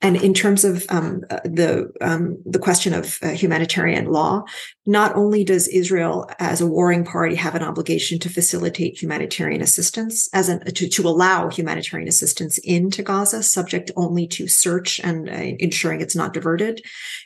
And 0.00 0.16
in 0.16 0.34
terms 0.34 0.64
of 0.64 0.84
um, 0.88 1.22
uh, 1.30 1.40
the 1.44 1.92
um, 2.00 2.38
the 2.44 2.58
question 2.58 2.92
of 2.92 3.18
uh, 3.22 3.28
humanitarian 3.28 4.06
law, 4.06 4.44
not 4.86 5.14
only 5.14 5.44
does 5.44 5.68
Israel, 5.68 6.28
as 6.38 6.60
a 6.60 6.66
warring 6.66 7.04
party, 7.04 7.34
have 7.36 7.54
an 7.54 7.62
obligation 7.62 8.18
to 8.20 8.28
facilitate 8.28 9.00
humanitarian 9.00 9.62
assistance, 9.62 10.28
as 10.32 10.48
an, 10.48 10.64
to, 10.64 10.88
to 10.88 11.06
allow 11.06 11.48
humanitarian 11.48 12.08
assistance 12.08 12.58
into 12.58 13.02
Gaza, 13.02 13.42
subject 13.42 13.90
only 13.96 14.26
to 14.28 14.48
search 14.48 14.98
and 15.00 15.28
uh, 15.28 15.32
ensuring 15.32 16.00
it's 16.00 16.16
not 16.16 16.32
diverted, 16.32 16.82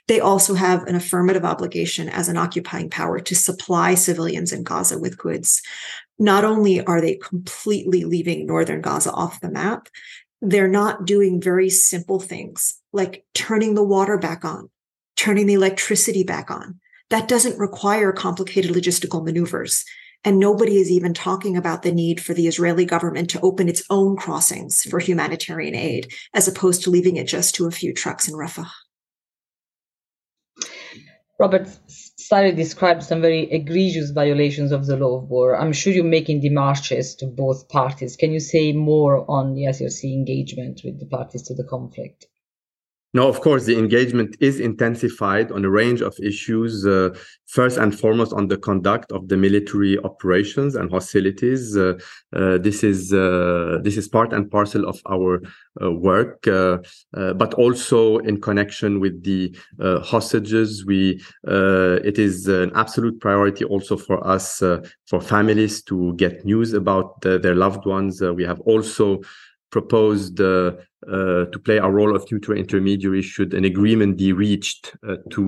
they 0.08 0.20
also 0.20 0.54
have 0.54 0.82
an 0.84 0.94
affirmative 0.94 1.44
obligation 1.44 2.08
as 2.08 2.28
an 2.28 2.36
occupying 2.36 2.90
power 2.90 3.20
to 3.20 3.34
supply 3.34 3.94
civilians 3.94 4.52
in 4.52 4.62
Gaza 4.62 4.98
with 4.98 5.18
goods. 5.18 5.62
Not 6.18 6.44
only 6.44 6.84
are 6.84 7.00
they 7.00 7.16
completely 7.16 8.04
leaving 8.04 8.46
northern 8.46 8.80
Gaza 8.80 9.12
off 9.12 9.40
the 9.40 9.50
map, 9.50 9.88
they're 10.42 10.68
not 10.68 11.06
doing 11.06 11.40
very 11.40 11.70
simple 11.70 12.20
things 12.20 12.80
like 12.92 13.24
turning 13.34 13.74
the 13.74 13.82
water 13.82 14.18
back 14.18 14.44
on, 14.44 14.70
turning 15.16 15.46
the 15.46 15.54
electricity 15.54 16.24
back 16.24 16.50
on. 16.50 16.80
That 17.10 17.28
doesn't 17.28 17.58
require 17.58 18.12
complicated 18.12 18.72
logistical 18.72 19.24
maneuvers. 19.24 19.84
And 20.24 20.38
nobody 20.38 20.78
is 20.78 20.90
even 20.90 21.14
talking 21.14 21.56
about 21.56 21.82
the 21.82 21.92
need 21.92 22.20
for 22.20 22.34
the 22.34 22.48
Israeli 22.48 22.84
government 22.84 23.30
to 23.30 23.40
open 23.42 23.68
its 23.68 23.84
own 23.90 24.16
crossings 24.16 24.82
for 24.82 24.98
humanitarian 24.98 25.76
aid, 25.76 26.12
as 26.34 26.48
opposed 26.48 26.82
to 26.82 26.90
leaving 26.90 27.16
it 27.16 27.28
just 27.28 27.54
to 27.56 27.66
a 27.66 27.70
few 27.70 27.94
trucks 27.94 28.26
in 28.26 28.34
Rafah. 28.34 28.66
Robert 31.38 31.68
Sari 31.86 32.52
described 32.52 33.02
some 33.02 33.20
very 33.20 33.50
egregious 33.52 34.10
violations 34.10 34.72
of 34.72 34.86
the 34.86 34.96
law 34.96 35.18
of 35.18 35.28
war. 35.28 35.54
I'm 35.54 35.74
sure 35.74 35.92
you're 35.92 36.02
making 36.02 36.40
demarches 36.40 37.14
to 37.18 37.26
both 37.26 37.68
parties. 37.68 38.16
Can 38.16 38.32
you 38.32 38.40
say 38.40 38.72
more 38.72 39.30
on 39.30 39.52
the 39.52 39.64
ICRC 39.64 40.04
engagement 40.14 40.80
with 40.82 40.98
the 40.98 41.04
parties 41.04 41.42
to 41.42 41.54
the 41.54 41.64
conflict? 41.64 42.26
No, 43.16 43.28
of 43.28 43.40
course, 43.40 43.64
the 43.64 43.78
engagement 43.78 44.36
is 44.40 44.60
intensified 44.60 45.50
on 45.50 45.64
a 45.64 45.70
range 45.70 46.02
of 46.02 46.14
issues. 46.20 46.84
Uh, 46.84 47.16
first 47.46 47.78
and 47.78 47.98
foremost, 47.98 48.32
on 48.32 48.48
the 48.48 48.58
conduct 48.58 49.10
of 49.12 49.28
the 49.28 49.36
military 49.36 49.98
operations 50.00 50.74
and 50.74 50.90
hostilities. 50.90 51.76
Uh, 51.76 51.94
uh, 52.34 52.58
this 52.58 52.84
is 52.84 53.12
uh, 53.12 53.78
this 53.82 53.96
is 53.96 54.06
part 54.08 54.32
and 54.32 54.50
parcel 54.50 54.86
of 54.86 55.00
our 55.08 55.40
uh, 55.82 55.90
work, 55.92 56.46
uh, 56.46 56.78
but 57.12 57.54
also 57.54 58.18
in 58.18 58.40
connection 58.40 59.00
with 59.00 59.22
the 59.22 59.56
hostages. 60.04 60.84
We 60.84 61.22
it 61.44 62.18
is 62.18 62.48
an 62.48 62.70
absolute 62.74 63.20
priority 63.20 63.64
also 63.64 63.96
for 63.96 64.26
us, 64.26 64.58
for 65.06 65.20
families, 65.20 65.82
to 65.84 66.12
get 66.14 66.44
news 66.44 66.74
about 66.74 67.20
the, 67.22 67.38
their 67.38 67.54
loved 67.54 67.86
ones. 67.86 68.20
we 68.20 68.44
have 68.44 68.60
also 68.60 69.22
proposed 69.76 70.40
uh, 70.40 70.72
uh, 71.06 71.44
to 71.52 71.58
play 71.66 71.76
a 71.76 71.90
role 71.98 72.16
of 72.16 72.22
neutral 72.30 72.56
intermediary 72.56 73.22
should 73.32 73.52
an 73.52 73.64
agreement 73.72 74.16
be 74.16 74.32
reached 74.32 74.84
uh, 75.06 75.16
to 75.34 75.44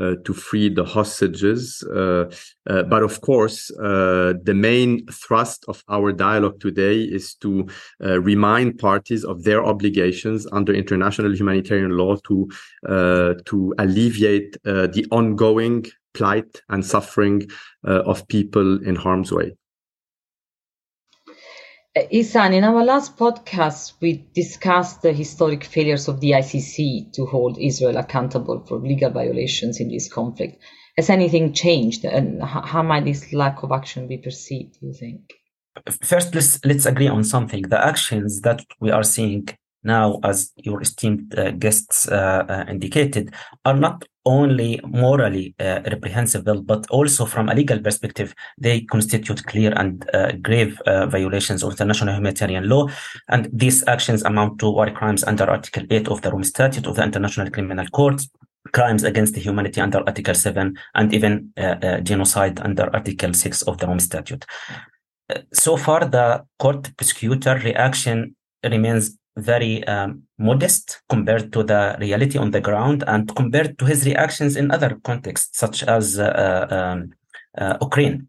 uh, 0.00 0.14
to 0.24 0.32
free 0.46 0.68
the 0.78 0.86
hostages. 0.96 1.62
Uh, 1.84 2.24
uh, 2.72 2.82
but 2.92 3.02
of 3.08 3.14
course, 3.20 3.58
the 4.48 4.56
main 4.70 4.90
thrust 5.22 5.60
of 5.72 5.76
our 5.96 6.08
dialogue 6.12 6.58
today 6.66 6.96
is 7.18 7.26
to 7.44 7.52
remind 8.30 8.78
parties 8.88 9.22
of 9.24 9.36
their 9.46 9.62
obligations 9.72 10.40
under 10.58 10.72
international 10.82 11.32
humanitarian 11.40 11.92
law 12.00 12.12
to 12.28 12.36
to 13.50 13.56
alleviate 13.84 14.52
the 14.96 15.04
ongoing 15.18 15.78
plight 16.16 16.52
and 16.72 16.84
suffering 16.94 17.38
of 18.10 18.26
people 18.26 18.68
in 18.88 18.96
harm's 18.96 19.30
way. 19.38 19.48
Ihsan, 22.12 22.54
in 22.54 22.64
our 22.64 22.84
last 22.84 23.16
podcast, 23.16 23.94
we 24.00 24.24
discussed 24.34 25.02
the 25.02 25.12
historic 25.12 25.64
failures 25.64 26.08
of 26.08 26.20
the 26.20 26.32
ICC 26.32 27.12
to 27.12 27.26
hold 27.26 27.58
Israel 27.58 27.96
accountable 27.96 28.64
for 28.66 28.78
legal 28.78 29.10
violations 29.10 29.80
in 29.80 29.88
this 29.88 30.12
conflict. 30.12 30.62
Has 30.96 31.10
anything 31.10 31.52
changed, 31.52 32.04
and 32.04 32.42
how 32.42 32.82
might 32.82 33.04
this 33.04 33.32
lack 33.32 33.62
of 33.62 33.72
action 33.72 34.06
be 34.06 34.18
perceived? 34.18 34.76
You 34.80 34.92
think? 34.92 35.32
First, 36.02 36.34
let's 36.34 36.64
let's 36.64 36.86
agree 36.86 37.08
on 37.08 37.24
something. 37.24 37.62
The 37.62 37.82
actions 37.82 38.40
that 38.42 38.64
we 38.80 38.90
are 38.90 39.04
seeing 39.04 39.48
now, 39.82 40.20
as 40.24 40.52
your 40.56 40.82
esteemed 40.82 41.38
uh, 41.38 41.52
guests 41.52 42.08
uh, 42.08 42.44
uh, 42.48 42.64
indicated, 42.68 43.34
are 43.64 43.76
not 43.76 44.04
only 44.30 44.80
morally 44.84 45.54
uh, 45.58 45.80
reprehensible, 45.90 46.62
but 46.62 46.86
also 46.90 47.26
from 47.26 47.48
a 47.48 47.54
legal 47.54 47.80
perspective, 47.80 48.32
they 48.56 48.82
constitute 48.82 49.44
clear 49.44 49.72
and 49.76 50.08
uh, 50.14 50.32
grave 50.40 50.80
uh, 50.86 51.06
violations 51.06 51.64
of 51.64 51.72
international 51.72 52.14
humanitarian 52.14 52.68
law. 52.68 52.86
And 53.28 53.48
these 53.52 53.86
actions 53.88 54.22
amount 54.22 54.60
to 54.60 54.70
war 54.70 54.90
crimes 54.90 55.24
under 55.24 55.50
Article 55.50 55.84
8 55.90 56.08
of 56.08 56.22
the 56.22 56.30
Rome 56.30 56.44
Statute 56.44 56.86
of 56.86 56.94
the 56.94 57.02
International 57.02 57.50
Criminal 57.50 57.86
Court, 57.88 58.22
crimes 58.72 59.02
against 59.02 59.34
humanity 59.36 59.80
under 59.80 59.98
Article 60.06 60.34
7, 60.34 60.78
and 60.94 61.12
even 61.12 61.52
genocide 62.02 62.60
under 62.60 62.88
Article 62.94 63.32
6 63.34 63.62
of 63.62 63.78
the 63.78 63.86
Rome 63.86 64.00
Statute. 64.00 64.44
So 65.52 65.76
far, 65.76 66.04
the 66.04 66.44
court 66.58 66.96
prosecutor 66.96 67.54
reaction 67.64 68.36
remains 68.62 69.16
very 69.36 69.84
um, 69.84 70.22
modest 70.38 71.02
compared 71.08 71.52
to 71.52 71.62
the 71.62 71.96
reality 72.00 72.38
on 72.38 72.50
the 72.50 72.60
ground 72.60 73.04
and 73.06 73.34
compared 73.34 73.78
to 73.78 73.84
his 73.84 74.04
reactions 74.04 74.56
in 74.56 74.70
other 74.70 74.98
contexts, 75.04 75.58
such 75.58 75.82
as 75.82 76.18
uh, 76.18 76.24
uh 76.70 76.74
um, 76.74 77.12
uh, 77.58 77.76
Ukraine. 77.80 78.28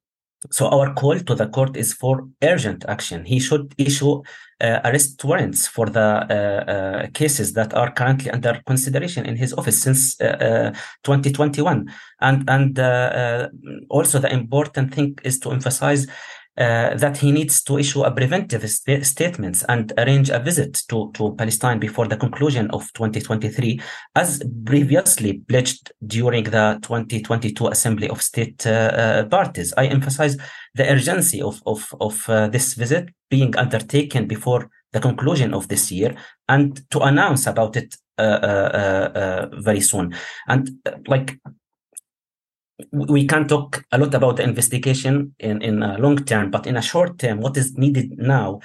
So 0.49 0.67
our 0.69 0.93
call 0.95 1.19
to 1.19 1.35
the 1.35 1.47
court 1.47 1.77
is 1.77 1.93
for 1.93 2.27
urgent 2.41 2.83
action. 2.87 3.25
He 3.25 3.39
should 3.39 3.75
issue 3.77 4.23
uh, 4.61 4.79
arrest 4.85 5.23
warrants 5.23 5.67
for 5.67 5.87
the 5.87 5.99
uh, 5.99 6.71
uh, 6.71 7.07
cases 7.13 7.53
that 7.53 7.73
are 7.73 7.91
currently 7.91 8.29
under 8.29 8.61
consideration 8.65 9.25
in 9.25 9.35
his 9.35 9.53
office 9.53 9.81
since 9.81 10.17
2021. 10.17 11.91
And 12.21 12.49
and 12.49 12.79
also 13.89 14.19
the 14.19 14.31
important 14.31 14.93
thing 14.93 15.17
is 15.23 15.39
to 15.39 15.51
emphasize 15.51 16.07
uh, 16.57 16.95
that 16.95 17.17
he 17.17 17.31
needs 17.31 17.63
to 17.63 17.77
issue 17.77 18.03
a 18.03 18.11
preventive 18.11 18.69
st- 18.69 19.05
statements 19.05 19.63
and 19.69 19.93
arrange 19.97 20.29
a 20.29 20.39
visit 20.39 20.83
to, 20.89 21.09
to 21.13 21.33
Palestine 21.37 21.79
before 21.79 22.07
the 22.07 22.17
conclusion 22.17 22.69
of 22.71 22.91
2023, 22.93 23.79
as 24.15 24.43
previously 24.65 25.41
pledged 25.47 25.91
during 26.05 26.43
the 26.43 26.77
2022 26.81 27.67
Assembly 27.67 28.09
of 28.09 28.21
State 28.21 28.67
uh, 28.67 28.69
uh, 28.69 29.25
Parties. 29.25 29.73
I 29.77 29.85
emphasize 29.85 30.35
the 30.75 30.91
urgency 30.91 31.41
of, 31.41 31.61
of, 31.65 31.93
of 32.01 32.29
uh, 32.29 32.47
this 32.47 32.73
visit 32.73 33.09
being 33.29 33.55
undertaken 33.55 34.27
before 34.27 34.69
the 34.91 34.99
conclusion 34.99 35.53
of 35.53 35.69
this 35.69 35.89
year 35.89 36.15
and 36.49 36.81
to 36.91 36.99
announce 36.99 37.47
about 37.47 37.77
it 37.77 37.95
uh, 38.17 39.47
very 39.53 39.79
soon. 39.79 40.13
And 40.49 40.69
like 41.07 41.39
we 42.91 43.27
can 43.27 43.47
talk 43.47 43.83
a 43.91 43.97
lot 43.97 44.13
about 44.13 44.37
the 44.37 44.43
investigation 44.43 45.35
in, 45.39 45.61
in 45.61 45.83
a 45.83 45.97
long 45.97 46.17
term, 46.17 46.51
but 46.51 46.67
in 46.67 46.77
a 46.77 46.81
short 46.81 47.19
term, 47.19 47.39
what 47.39 47.57
is 47.57 47.77
needed 47.77 48.17
now 48.17 48.59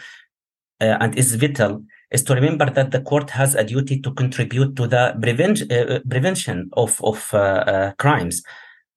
uh, 0.81 0.97
and 1.01 1.17
is 1.19 1.35
vital 1.35 1.83
is 2.11 2.23
to 2.23 2.35
remember 2.35 2.71
that 2.71 2.91
the 2.91 3.01
court 3.01 3.31
has 3.31 3.55
a 3.55 3.65
duty 3.65 4.01
to 4.01 4.13
contribute 4.13 4.77
to 4.77 4.87
the 4.87 5.15
preven- 5.19 5.71
uh, 5.71 6.01
prevention 6.09 6.71
of, 6.75 7.01
of 7.03 7.31
uh, 7.35 7.39
uh 7.39 7.93
crimes. 7.99 8.43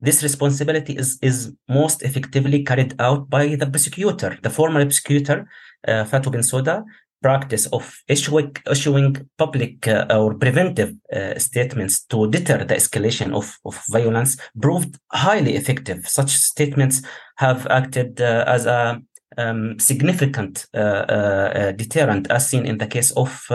This 0.01 0.23
responsibility 0.23 0.93
is, 0.93 1.17
is 1.21 1.53
most 1.67 2.03
effectively 2.03 2.63
carried 2.63 2.93
out 2.99 3.29
by 3.29 3.55
the 3.55 3.67
prosecutor, 3.67 4.37
the 4.43 4.49
former 4.49 4.85
prosecutor, 4.85 5.49
uh, 5.87 6.05
Fatou 6.05 6.31
Bensouda, 6.31 6.83
practice 7.21 7.65
of 7.67 8.01
issuing, 8.07 8.55
issuing 8.69 9.29
public 9.37 9.87
uh, 9.87 10.05
or 10.09 10.33
preventive 10.33 10.95
uh, 11.13 11.37
statements 11.37 12.05
to 12.05 12.29
deter 12.29 12.63
the 12.63 12.75
escalation 12.75 13.33
of, 13.35 13.57
of 13.65 13.81
violence 13.89 14.37
proved 14.61 14.97
highly 15.11 15.55
effective. 15.55 16.07
Such 16.07 16.29
statements 16.29 17.01
have 17.35 17.67
acted 17.67 18.21
uh, 18.21 18.43
as 18.47 18.65
a 18.65 19.01
um, 19.37 19.79
significant 19.79 20.65
uh, 20.73 20.79
uh, 20.79 21.51
uh, 21.55 21.71
deterrent, 21.71 22.29
as 22.29 22.49
seen 22.49 22.65
in 22.65 22.77
the 22.77 22.87
case 22.87 23.11
of 23.11 23.45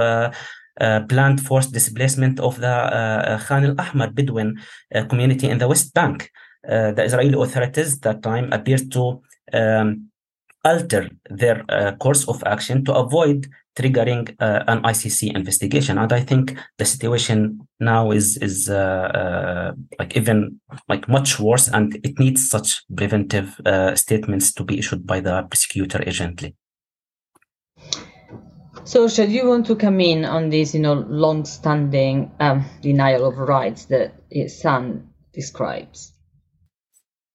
planned 1.09 1.41
forced 1.41 1.73
displacement 1.73 2.41
of 2.41 2.61
the 2.61 3.41
Khan 3.47 3.65
al-Ahmar 3.65 4.11
Bedouin 4.13 4.59
community 5.09 5.49
in 5.49 5.59
the 5.59 5.69
West 5.69 5.95
Bank. 5.95 6.31
the 6.63 7.05
Israeli 7.05 7.41
authorities 7.41 7.95
at 7.95 8.03
that 8.03 8.23
time 8.23 8.53
appeared 8.53 8.91
to 8.91 9.23
um, 9.53 10.11
alter 10.65 11.09
their 11.31 11.65
uh, 11.69 11.93
course 11.97 12.27
of 12.29 12.43
action 12.47 12.85
to 12.85 12.95
avoid 12.95 13.47
triggering 13.77 14.35
uh, 14.41 14.65
an 14.69 14.83
ICC 14.83 15.35
investigation. 15.35 15.99
And 15.99 16.13
I 16.13 16.21
think 16.21 16.57
the 16.79 16.85
situation 16.85 17.67
now 17.81 18.13
is 18.13 18.37
is 18.39 18.69
uh, 18.69 19.73
like 19.99 20.17
even 20.17 20.61
like 20.89 21.09
much 21.09 21.39
worse, 21.39 21.69
and 21.69 21.95
it 22.05 22.19
needs 22.19 22.49
such 22.49 22.83
preventive 22.95 23.61
statements 23.95 24.53
to 24.55 24.65
be 24.65 24.79
issued 24.79 25.07
by 25.07 25.21
the 25.21 25.43
prosecutor 25.43 26.03
urgently. 26.07 26.55
So, 28.87 29.09
should 29.09 29.33
you 29.33 29.49
want 29.49 29.67
to 29.67 29.77
come 29.77 29.99
in 30.01 30.27
on 30.27 30.51
this, 30.51 30.75
you 30.75 30.81
know, 30.81 30.93
long-standing 31.09 32.31
um, 32.39 32.65
denial 32.83 33.25
of 33.25 33.39
rights 33.39 33.87
that 33.87 34.13
Ihsan 34.31 35.07
describes? 35.33 36.14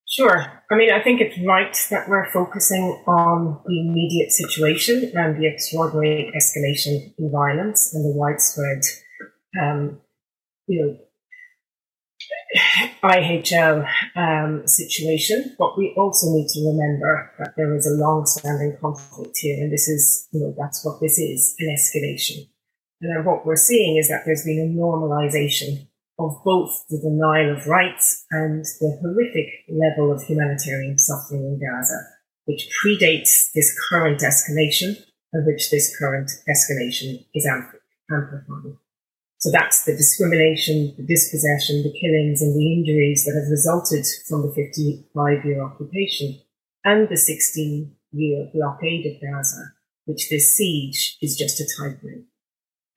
Sure. 0.10 0.63
I 0.72 0.76
mean, 0.76 0.91
I 0.91 1.04
think 1.04 1.22
it's 1.22 1.38
right 1.45 1.78
that 1.91 2.10
we're 2.10 2.32
focusing 2.32 3.04
on 3.06 3.62
the 3.67 3.80
immediate 3.80 4.32
situation 4.32 5.12
and 5.15 5.38
the 5.38 5.45
extraordinary 5.45 6.32
escalation 6.36 7.13
in 7.19 7.32
violence 7.32 7.93
and 7.93 8.04
the 8.04 8.17
widespread, 8.17 8.82
um, 9.62 10.02
you 10.65 10.82
know, 10.82 10.98
IHL 13.04 13.88
um, 14.15 14.67
situation. 14.67 15.56
But 15.60 15.78
we 15.78 15.93
also 15.95 16.34
need 16.34 16.48
to 16.50 16.67
remember 16.67 17.32
that 17.38 17.54
there 17.56 17.76
is 17.76 17.86
a 17.86 17.93
long-standing 17.93 18.78
conflict 18.82 19.38
here, 19.38 19.63
and 19.63 19.72
this 19.72 19.88
is, 19.88 20.28
you 20.32 20.39
know, 20.39 20.56
that's 20.58 20.84
what 20.84 21.00
this 21.00 21.19
is, 21.19 21.54
an 21.60 21.67
escalation. 21.67 22.50
And 23.02 23.15
then 23.15 23.26
what 23.26 23.45
we're 23.45 23.56
seeing 23.56 23.98
is 23.98 24.10
that 24.10 24.24
there's 24.26 24.43
been 24.43 24.60
a 24.60 24.80
normalization 24.80 25.88
of 26.19 26.43
both 26.43 26.86
the 26.89 26.99
denial 26.99 27.55
of 27.55 27.65
rights 27.65 28.25
and 28.29 28.65
the 28.82 28.99
horrific 29.01 29.47
level 29.69 30.12
of 30.12 30.21
humanitarian 30.23 30.97
suffering 30.97 31.43
in 31.43 31.60
Gaza, 31.60 31.99
which 32.45 32.69
predates 32.84 33.51
this 33.55 33.73
current 33.89 34.19
escalation 34.19 34.95
and 35.32 35.45
which 35.45 35.71
this 35.71 35.97
current 35.97 36.29
escalation 36.49 37.25
is 37.34 37.47
amplifying. 38.12 38.77
So 39.38 39.49
that's 39.51 39.86
the 39.86 39.95
discrimination, 39.95 40.93
the 40.97 41.05
dispossession, 41.05 41.84
the 41.84 41.97
killings 41.97 42.41
and 42.41 42.53
the 42.53 42.73
injuries 42.73 43.23
that 43.23 43.39
have 43.39 43.49
resulted 43.49 44.05
from 44.27 44.41
the 44.41 44.51
55 44.53 45.45
year 45.45 45.63
occupation 45.63 46.41
and 46.84 47.08
the 47.08 47.15
16 47.15 47.95
year 48.12 48.49
blockade 48.53 49.05
of 49.05 49.21
Gaza, 49.21 49.71
which 50.05 50.29
this 50.29 50.55
siege 50.55 51.17
is 51.21 51.38
just 51.38 51.62
a 51.62 51.67
type 51.77 52.01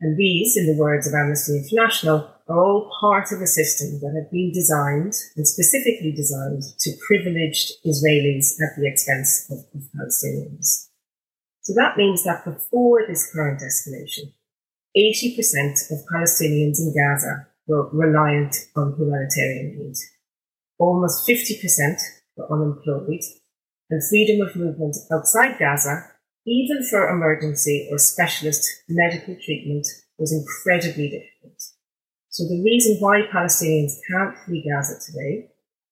And 0.01 0.19
these, 0.19 0.57
in 0.57 0.67
the 0.67 0.81
words 0.81 1.07
of 1.07 1.15
Amnesty 1.15 1.59
International, 1.59 2.29
are 2.53 2.65
all 2.65 2.91
part 3.01 3.33
of 3.33 3.41
a 3.41 3.47
system 3.47 4.01
that 4.01 4.15
had 4.15 4.31
been 4.31 4.53
designed 4.53 5.15
and 5.37 5.49
specifically 5.49 6.13
designed 6.13 6.63
to 6.81 6.93
privileged 7.07 7.73
Israelis 7.87 8.61
at 8.61 8.77
the 8.77 8.87
expense 8.87 9.49
of, 9.51 9.59
of 9.75 9.89
Palestinians. 9.97 10.89
So 11.63 11.73
that 11.75 11.97
means 11.97 12.25
that 12.25 12.45
before 12.45 13.07
this 13.07 13.31
current 13.33 13.61
escalation, 13.61 14.33
80% 14.97 15.91
of 15.91 16.05
Palestinians 16.13 16.79
in 16.79 16.93
Gaza 16.95 17.49
were 17.67 17.89
reliant 17.91 18.57
on 18.77 18.95
humanitarian 18.97 19.79
aid. 19.81 19.97
Almost 20.79 21.27
50% 21.29 21.97
were 22.37 22.53
unemployed, 22.53 23.23
and 23.91 24.03
freedom 24.09 24.47
of 24.47 24.57
movement 24.57 24.97
outside 25.13 25.59
Gaza, 25.59 26.11
even 26.47 26.85
for 26.91 27.09
emergency 27.09 27.89
or 27.91 27.99
specialist 27.99 28.69
medical 28.89 29.37
treatment, 29.45 29.87
was 30.19 30.33
incredibly 30.33 31.09
difficult. 31.09 31.32
So 32.33 32.45
the 32.45 32.63
reason 32.65 32.97
why 33.01 33.29
Palestinians 33.31 33.93
can't 34.09 34.35
flee 34.47 34.65
Gaza 34.65 34.97
today, 35.05 35.51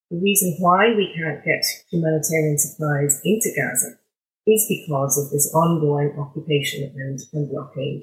the 0.09 0.17
reason 0.17 0.57
why 0.57 0.89
we 0.97 1.13
can't 1.15 1.45
get 1.45 1.63
humanitarian 1.91 2.57
supplies 2.57 3.21
into 3.23 3.53
Gaza 3.55 3.99
is 4.47 4.65
because 4.67 5.21
of 5.21 5.29
this 5.29 5.53
ongoing 5.53 6.17
occupation 6.17 6.91
and, 6.95 7.19
and 7.33 7.47
blockade. 7.47 8.01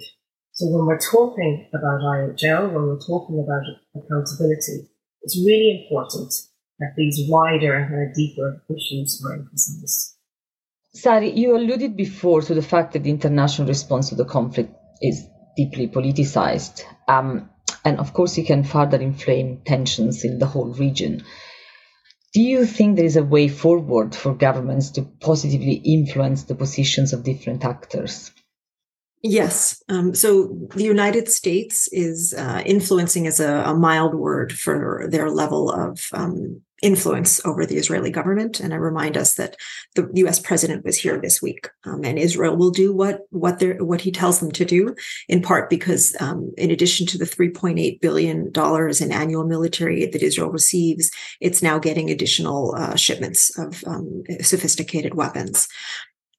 So 0.52 0.66
when 0.68 0.86
we're 0.86 1.00
talking 1.00 1.68
about 1.74 2.00
IHL, 2.00 2.72
when 2.72 2.86
we're 2.86 3.00
talking 3.00 3.42
about 3.42 3.66
accountability, 3.96 4.86
it's 5.22 5.36
really 5.44 5.88
important 5.90 6.32
that 6.78 6.94
these 6.96 7.28
wider 7.28 7.74
and 7.74 8.14
deeper 8.14 8.62
issues 8.70 9.20
are 9.26 9.34
emphasized. 9.34 10.14
Sari, 10.94 11.32
you 11.32 11.56
alluded 11.56 11.96
before 11.96 12.42
to 12.42 12.54
the 12.54 12.62
fact 12.62 12.92
that 12.92 13.02
the 13.02 13.10
international 13.10 13.66
response 13.66 14.10
to 14.10 14.14
the 14.14 14.24
conflict 14.24 14.72
is 15.02 15.26
deeply 15.56 15.88
politicized. 15.88 16.84
Um, 17.08 17.50
and 17.84 17.98
of 17.98 18.12
course, 18.12 18.38
it 18.38 18.46
can 18.46 18.64
further 18.64 19.00
inflame 19.00 19.62
tensions 19.64 20.24
in 20.24 20.38
the 20.38 20.46
whole 20.46 20.72
region. 20.72 21.24
Do 22.34 22.42
you 22.42 22.66
think 22.66 22.96
there 22.96 23.04
is 23.04 23.16
a 23.16 23.22
way 23.22 23.48
forward 23.48 24.14
for 24.14 24.34
governments 24.34 24.90
to 24.90 25.02
positively 25.02 25.74
influence 25.74 26.44
the 26.44 26.54
positions 26.54 27.12
of 27.12 27.24
different 27.24 27.64
actors? 27.64 28.30
Yes. 29.22 29.82
Um, 29.88 30.14
so 30.14 30.56
the 30.74 30.84
United 30.84 31.28
States 31.28 31.88
is 31.90 32.34
uh, 32.38 32.62
influencing 32.64 33.26
as 33.26 33.40
a, 33.40 33.62
a, 33.64 33.74
mild 33.74 34.14
word 34.14 34.52
for 34.52 35.08
their 35.10 35.28
level 35.28 35.72
of 35.72 36.08
um, 36.12 36.62
influence 36.82 37.44
over 37.44 37.66
the 37.66 37.76
Israeli 37.76 38.10
government. 38.10 38.60
And 38.60 38.72
I 38.72 38.76
remind 38.76 39.16
us 39.16 39.34
that 39.34 39.56
the 39.96 40.08
U.S. 40.14 40.38
president 40.38 40.84
was 40.84 40.96
here 40.96 41.20
this 41.20 41.42
week, 41.42 41.68
um, 41.84 42.04
and 42.04 42.16
Israel 42.18 42.56
will 42.56 42.70
do 42.70 42.94
what 42.94 43.22
what 43.30 43.58
they 43.58 43.72
what 43.72 44.00
he 44.00 44.12
tells 44.12 44.38
them 44.38 44.52
to 44.52 44.64
do. 44.64 44.94
In 45.28 45.42
part 45.42 45.68
because, 45.68 46.14
um, 46.20 46.52
in 46.56 46.70
addition 46.70 47.06
to 47.08 47.18
the 47.18 47.24
3.8 47.24 48.00
billion 48.00 48.52
dollars 48.52 49.00
in 49.00 49.10
annual 49.10 49.44
military 49.44 50.04
aid 50.04 50.12
that 50.12 50.22
Israel 50.22 50.50
receives, 50.50 51.10
it's 51.40 51.62
now 51.62 51.78
getting 51.78 52.10
additional 52.10 52.74
uh, 52.76 52.94
shipments 52.94 53.56
of 53.58 53.82
um, 53.86 54.22
sophisticated 54.42 55.14
weapons 55.14 55.66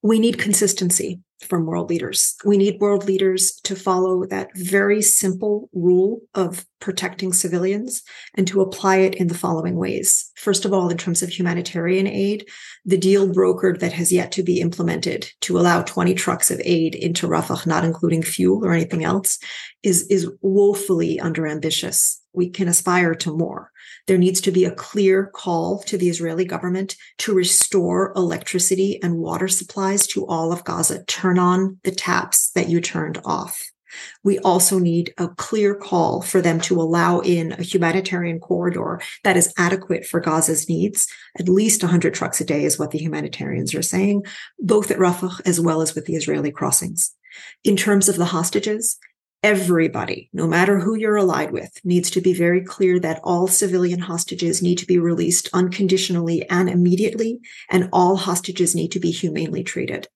we 0.01 0.19
need 0.19 0.37
consistency 0.37 1.19
from 1.47 1.65
world 1.65 1.89
leaders. 1.89 2.35
We 2.43 2.57
need 2.57 2.79
world 2.79 3.05
leaders 3.05 3.59
to 3.63 3.75
follow 3.75 4.25
that 4.25 4.49
very 4.55 5.01
simple 5.01 5.69
rule 5.73 6.19
of 6.35 6.65
protecting 6.79 7.31
civilians 7.33 8.03
and 8.35 8.47
to 8.47 8.61
apply 8.61 8.97
it 8.97 9.15
in 9.15 9.27
the 9.27 9.37
following 9.37 9.75
ways. 9.75 10.31
First 10.35 10.65
of 10.65 10.73
all, 10.73 10.89
in 10.89 10.97
terms 10.97 11.21
of 11.21 11.29
humanitarian 11.29 12.07
aid, 12.07 12.47
the 12.85 12.97
deal 12.97 13.29
brokered 13.29 13.79
that 13.79 13.93
has 13.93 14.11
yet 14.11 14.31
to 14.33 14.43
be 14.43 14.59
implemented 14.59 15.31
to 15.41 15.57
allow 15.57 15.81
20 15.81 16.13
trucks 16.13 16.51
of 16.51 16.61
aid 16.63 16.95
into 16.95 17.27
Rafah, 17.27 17.65
not 17.65 17.85
including 17.85 18.21
fuel 18.21 18.65
or 18.65 18.73
anything 18.73 19.03
else, 19.03 19.39
is, 19.83 20.07
is 20.07 20.29
woefully 20.41 21.19
underambitious. 21.21 22.17
We 22.33 22.49
can 22.49 22.67
aspire 22.67 23.15
to 23.15 23.35
more. 23.35 23.68
There 24.09 24.17
needs 24.17 24.41
to 24.41 24.51
be 24.51 24.65
a 24.65 24.71
clear 24.71 25.27
call 25.27 25.83
to 25.83 25.95
the 25.95 26.09
Israeli 26.09 26.43
government 26.43 26.95
to 27.19 27.31
restore 27.31 28.11
electricity 28.15 28.99
and 29.03 29.19
water 29.19 29.47
supplies 29.47 30.07
to 30.07 30.25
all 30.25 30.51
of 30.51 30.63
Gaza. 30.63 31.03
Turn 31.05 31.37
on 31.37 31.77
the 31.83 31.91
taps 31.91 32.49
that 32.53 32.69
you 32.69 32.81
turned 32.81 33.21
off. 33.23 33.63
We 34.23 34.39
also 34.39 34.79
need 34.79 35.13
a 35.19 35.27
clear 35.27 35.75
call 35.75 36.23
for 36.23 36.41
them 36.41 36.59
to 36.61 36.81
allow 36.81 37.19
in 37.19 37.51
a 37.51 37.61
humanitarian 37.61 38.39
corridor 38.39 38.99
that 39.23 39.37
is 39.37 39.53
adequate 39.59 40.07
for 40.07 40.19
Gaza's 40.19 40.67
needs. 40.67 41.07
At 41.37 41.47
least 41.47 41.83
100 41.83 42.11
trucks 42.11 42.41
a 42.41 42.45
day 42.45 42.63
is 42.63 42.79
what 42.79 42.89
the 42.89 42.97
humanitarians 42.97 43.75
are 43.75 43.83
saying, 43.83 44.25
both 44.57 44.89
at 44.89 44.97
Rafah 44.97 45.39
as 45.45 45.61
well 45.61 45.81
as 45.83 45.93
with 45.93 46.05
the 46.05 46.15
Israeli 46.15 46.51
crossings. 46.51 47.13
In 47.63 47.77
terms 47.77 48.09
of 48.09 48.15
the 48.15 48.25
hostages, 48.25 48.97
everybody, 49.43 50.29
no 50.33 50.47
matter 50.47 50.79
who 50.79 50.95
you're 50.95 51.17
allied 51.17 51.51
with, 51.51 51.79
needs 51.83 52.09
to 52.11 52.21
be 52.21 52.33
very 52.33 52.63
clear 52.63 52.99
that 52.99 53.21
all 53.23 53.47
civilian 53.47 53.99
hostages 53.99 54.61
need 54.61 54.77
to 54.77 54.85
be 54.85 54.97
released 54.97 55.49
unconditionally 55.53 56.47
and 56.49 56.69
immediately, 56.69 57.39
and 57.69 57.89
all 57.93 58.17
hostages 58.17 58.75
need 58.75 58.91
to 58.91 58.99
be 58.99 59.11
humanely 59.11 59.63
treated. 59.63 60.07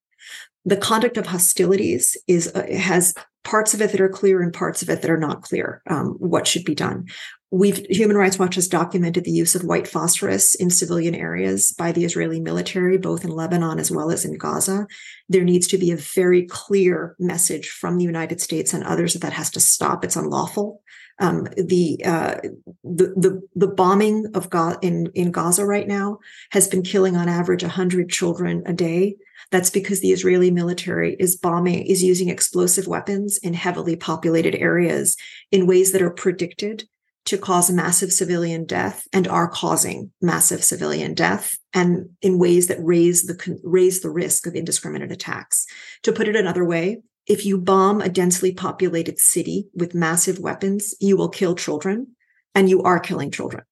The 0.65 0.77
conduct 0.77 1.17
of 1.17 1.27
hostilities 1.27 2.17
is 2.27 2.47
uh, 2.53 2.65
has 2.67 3.13
parts 3.43 3.73
of 3.73 3.81
it 3.81 3.91
that 3.91 4.01
are 4.01 4.09
clear 4.09 4.41
and 4.41 4.53
parts 4.53 4.81
of 4.81 4.89
it 4.89 5.01
that 5.01 5.11
are 5.11 5.17
not 5.17 5.41
clear. 5.41 5.81
Um, 5.89 6.15
what 6.19 6.47
should 6.47 6.63
be 6.63 6.75
done? 6.75 7.07
We've 7.51 7.85
Human 7.89 8.17
Rights 8.17 8.39
Watch 8.39 8.55
has 8.55 8.67
documented 8.67 9.25
the 9.25 9.31
use 9.31 9.53
of 9.53 9.63
white 9.63 9.87
phosphorus 9.87 10.55
in 10.55 10.71
civilian 10.71 11.13
areas 11.13 11.71
by 11.77 11.91
the 11.91 12.03
Israeli 12.03 12.39
military, 12.39 12.97
both 12.97 13.23
in 13.23 13.29
Lebanon 13.29 13.77
as 13.77 13.91
well 13.91 14.09
as 14.09 14.25
in 14.25 14.39
Gaza. 14.39 14.87
There 15.29 15.43
needs 15.43 15.67
to 15.67 15.77
be 15.77 15.91
a 15.91 15.97
very 15.97 16.47
clear 16.47 17.15
message 17.19 17.69
from 17.69 17.97
the 17.97 18.05
United 18.05 18.41
States 18.41 18.73
and 18.73 18.83
others 18.83 19.13
that 19.13 19.19
that 19.19 19.33
has 19.33 19.51
to 19.51 19.59
stop. 19.59 20.03
It's 20.03 20.15
unlawful. 20.15 20.81
Um, 21.19 21.43
the, 21.55 22.01
uh, 22.03 22.37
the 22.83 23.13
the 23.15 23.47
the 23.55 23.67
bombing 23.67 24.31
of 24.33 24.49
Gaza 24.49 24.79
in 24.81 25.11
in 25.13 25.31
Gaza 25.31 25.63
right 25.63 25.87
now 25.87 26.17
has 26.51 26.67
been 26.67 26.81
killing 26.81 27.15
on 27.15 27.29
average 27.29 27.61
100 27.61 28.09
children 28.09 28.63
a 28.65 28.73
day. 28.73 29.17
That's 29.51 29.69
because 29.69 30.01
the 30.01 30.11
Israeli 30.11 30.51
military 30.51 31.15
is 31.19 31.35
bombing, 31.35 31.85
is 31.85 32.03
using 32.03 32.29
explosive 32.29 32.87
weapons 32.87 33.37
in 33.37 33.53
heavily 33.53 33.95
populated 33.95 34.55
areas 34.55 35.17
in 35.51 35.67
ways 35.67 35.91
that 35.91 36.01
are 36.01 36.11
predicted 36.11 36.85
to 37.25 37.37
cause 37.37 37.71
massive 37.71 38.11
civilian 38.11 38.65
death 38.65 39.07
and 39.13 39.27
are 39.27 39.47
causing 39.47 40.11
massive 40.21 40.63
civilian 40.63 41.13
death 41.13 41.57
and 41.73 42.09
in 42.21 42.37
ways 42.37 42.67
that 42.67 42.83
raise 42.83 43.23
the 43.23 43.59
raise 43.63 44.01
the 44.01 44.09
risk 44.09 44.45
of 44.45 44.55
indiscriminate 44.55 45.11
attacks. 45.11 45.65
To 46.03 46.11
put 46.11 46.27
it 46.27 46.35
another 46.35 46.65
way 46.65 47.01
if 47.25 47.45
you 47.45 47.57
bomb 47.57 48.01
a 48.01 48.09
densely 48.09 48.51
populated 48.51 49.19
city 49.19 49.67
with 49.73 49.95
massive 49.95 50.39
weapons 50.39 50.93
you 50.99 51.15
will 51.15 51.29
kill 51.29 51.55
children 51.55 52.07
and 52.53 52.69
you 52.69 52.81
are 52.83 52.99
killing 52.99 53.31
children 53.31 53.63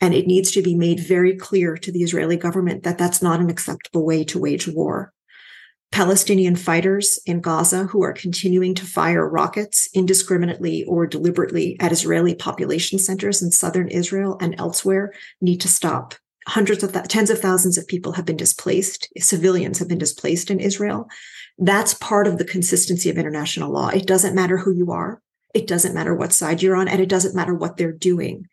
and 0.00 0.14
it 0.14 0.26
needs 0.26 0.50
to 0.50 0.62
be 0.62 0.74
made 0.74 1.00
very 1.00 1.36
clear 1.36 1.76
to 1.76 1.92
the 1.92 2.02
israeli 2.02 2.36
government 2.36 2.82
that 2.82 2.98
that's 2.98 3.22
not 3.22 3.40
an 3.40 3.50
acceptable 3.50 4.04
way 4.04 4.24
to 4.24 4.38
wage 4.38 4.68
war 4.68 5.12
Palestinian 5.92 6.54
fighters 6.54 7.18
in 7.26 7.40
Gaza 7.40 7.84
who 7.84 8.02
are 8.04 8.12
continuing 8.12 8.74
to 8.76 8.86
fire 8.86 9.28
rockets 9.28 9.88
indiscriminately 9.92 10.84
or 10.84 11.06
deliberately 11.06 11.76
at 11.80 11.90
Israeli 11.90 12.34
population 12.34 12.98
centers 12.98 13.42
in 13.42 13.50
southern 13.50 13.88
Israel 13.88 14.38
and 14.40 14.54
elsewhere 14.58 15.12
need 15.40 15.60
to 15.62 15.68
stop. 15.68 16.14
Hundreds 16.46 16.84
of 16.84 16.92
th- 16.92 17.08
tens 17.08 17.28
of 17.28 17.40
thousands 17.40 17.76
of 17.76 17.88
people 17.88 18.12
have 18.12 18.24
been 18.24 18.36
displaced. 18.36 19.08
Civilians 19.18 19.78
have 19.80 19.88
been 19.88 19.98
displaced 19.98 20.50
in 20.50 20.60
Israel. 20.60 21.08
That's 21.58 21.94
part 21.94 22.28
of 22.28 22.38
the 22.38 22.44
consistency 22.44 23.10
of 23.10 23.18
international 23.18 23.72
law. 23.72 23.88
It 23.88 24.06
doesn't 24.06 24.34
matter 24.34 24.58
who 24.58 24.72
you 24.72 24.92
are. 24.92 25.20
It 25.54 25.66
doesn't 25.66 25.94
matter 25.94 26.14
what 26.14 26.32
side 26.32 26.62
you're 26.62 26.76
on, 26.76 26.88
and 26.88 27.00
it 27.00 27.08
doesn't 27.08 27.34
matter 27.34 27.54
what 27.54 27.76
they're 27.76 27.92
doing. 27.92 28.46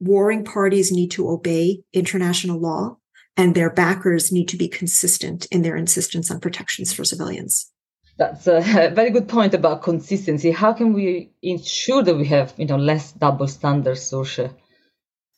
Warring 0.00 0.44
parties 0.44 0.92
need 0.92 1.10
to 1.12 1.28
obey 1.28 1.82
international 1.92 2.60
law 2.60 2.98
and 3.36 3.54
their 3.54 3.70
backers 3.70 4.32
need 4.32 4.48
to 4.48 4.56
be 4.56 4.68
consistent 4.68 5.46
in 5.46 5.62
their 5.62 5.76
insistence 5.76 6.30
on 6.30 6.40
protections 6.40 6.92
for 6.92 7.04
civilians. 7.04 7.70
That's 8.18 8.48
a 8.48 8.60
very 8.94 9.10
good 9.10 9.28
point 9.28 9.54
about 9.54 9.82
consistency. 9.82 10.50
How 10.50 10.72
can 10.72 10.92
we 10.92 11.30
ensure 11.42 12.02
that 12.02 12.16
we 12.16 12.26
have, 12.26 12.52
you 12.56 12.66
know, 12.66 12.76
less 12.76 13.12
double 13.12 13.46
standards, 13.46 14.10
Sorcha? 14.10 14.52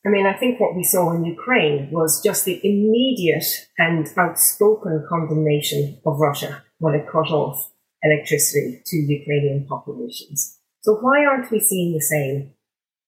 I 0.05 0.09
mean, 0.09 0.27
I 0.27 0.33
think 0.33 0.59
what 0.59 0.75
we 0.75 0.83
saw 0.83 1.13
in 1.13 1.27
Ukraine 1.27 1.91
was 1.91 2.23
just 2.25 2.47
the 2.47 2.59
immediate 2.65 3.45
and 3.77 4.09
outspoken 4.17 5.05
condemnation 5.07 6.01
of 6.07 6.19
Russia 6.19 6.63
when 6.79 6.95
it 6.95 7.07
cut 7.07 7.31
off 7.31 7.71
electricity 8.03 8.81
to 8.87 8.97
Ukrainian 8.97 9.67
populations. 9.67 10.59
So 10.81 10.95
why 11.03 11.27
aren't 11.27 11.51
we 11.51 11.61
seeing 11.61 11.93
the 11.93 12.01
same 12.01 12.53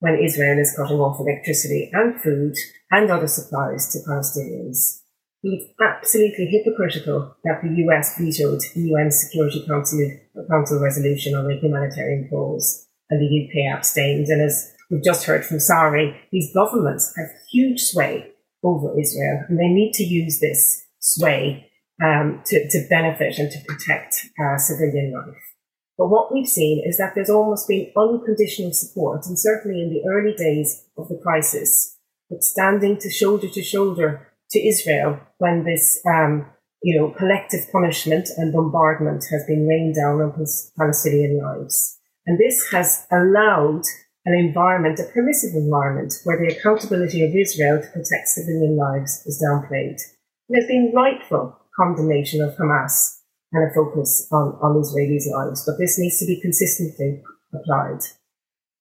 when 0.03 0.19
Israel 0.19 0.59
is 0.59 0.75
cutting 0.77 0.99
off 0.99 1.21
electricity 1.21 1.88
and 1.93 2.21
food 2.21 2.55
and 2.91 3.09
other 3.09 3.29
supplies 3.29 3.88
to 3.93 4.01
Palestinians. 4.01 4.99
It's 5.45 5.73
absolutely 5.81 6.47
hypocritical 6.47 7.37
that 7.45 7.62
the 7.62 7.73
US 7.87 8.19
vetoed 8.19 8.62
the 8.75 8.81
UN 8.91 9.12
Security 9.12 9.65
Council, 9.65 10.11
Council 10.51 10.81
resolution 10.81 11.37
on 11.37 11.47
the 11.47 11.55
humanitarian 11.55 12.29
pause 12.29 12.88
and 13.11 13.21
the 13.21 13.31
UK 13.47 13.77
abstained. 13.77 14.27
And 14.27 14.43
as 14.43 14.73
we've 14.91 15.05
just 15.05 15.25
heard 15.25 15.45
from 15.45 15.61
Sari, 15.61 16.21
these 16.33 16.53
governments 16.53 17.15
have 17.17 17.29
huge 17.53 17.81
sway 17.81 18.33
over 18.65 18.99
Israel 19.01 19.45
and 19.49 19.57
they 19.57 19.69
need 19.69 19.93
to 19.95 20.05
use 20.05 20.41
this 20.41 20.85
sway 20.99 21.71
um, 22.03 22.43
to, 22.47 22.69
to 22.71 22.87
benefit 22.91 23.38
and 23.38 23.53
to 23.53 23.59
protect 23.69 24.27
uh, 24.43 24.59
civilian 24.59 25.12
life. 25.12 25.52
But 25.98 26.09
what 26.09 26.33
we've 26.33 26.48
seen 26.48 26.83
is 26.87 26.96
that 26.96 27.14
there's 27.14 27.31
almost 27.31 27.68
been 27.68 27.92
unconditional 27.96 28.72
support, 28.72 29.26
and 29.26 29.38
certainly 29.38 29.83
in 29.83 29.90
the 29.90 30.02
early 30.09 30.35
days 30.35 30.87
of 30.96 31.09
the 31.09 31.18
crisis, 31.22 31.98
but 32.31 32.42
standing 32.42 32.98
to 32.98 33.11
shoulder 33.11 33.48
to 33.48 33.62
shoulder 33.62 34.28
to 34.50 34.66
Israel 34.66 35.20
when 35.38 35.64
this, 35.64 36.00
um, 36.07 36.46
you 36.83 36.98
know, 36.98 37.11
collective 37.11 37.70
punishment 37.70 38.28
and 38.37 38.52
bombardment 38.52 39.24
has 39.31 39.44
been 39.46 39.66
rained 39.66 39.94
down 39.94 40.20
on 40.20 40.46
Palestinian 40.78 41.38
lives. 41.38 41.98
And 42.26 42.38
this 42.38 42.70
has 42.72 43.07
allowed 43.11 43.83
an 44.24 44.35
environment, 44.35 45.00
a 45.00 45.12
permissive 45.12 45.55
environment, 45.55 46.14
where 46.24 46.38
the 46.38 46.55
accountability 46.55 47.24
of 47.24 47.35
Israel 47.35 47.83
to 47.83 47.88
protect 47.88 48.28
civilian 48.28 48.76
lives 48.76 49.22
is 49.26 49.42
downplayed. 49.44 50.00
There's 50.48 50.66
been 50.66 50.92
rightful 50.94 51.59
condemnation 51.76 52.40
of 52.40 52.57
Hamas 52.57 53.21
and 53.53 53.71
a 53.71 53.75
focus 53.75 54.27
on, 54.33 54.59
on 54.62 54.81
Israelis' 54.81 55.31
lives, 55.31 55.65
but 55.67 55.79
this 55.79 55.99
needs 55.99 56.19
to 56.19 56.27
be 56.27 56.41
consistently 56.41 57.23
applied. 57.53 58.01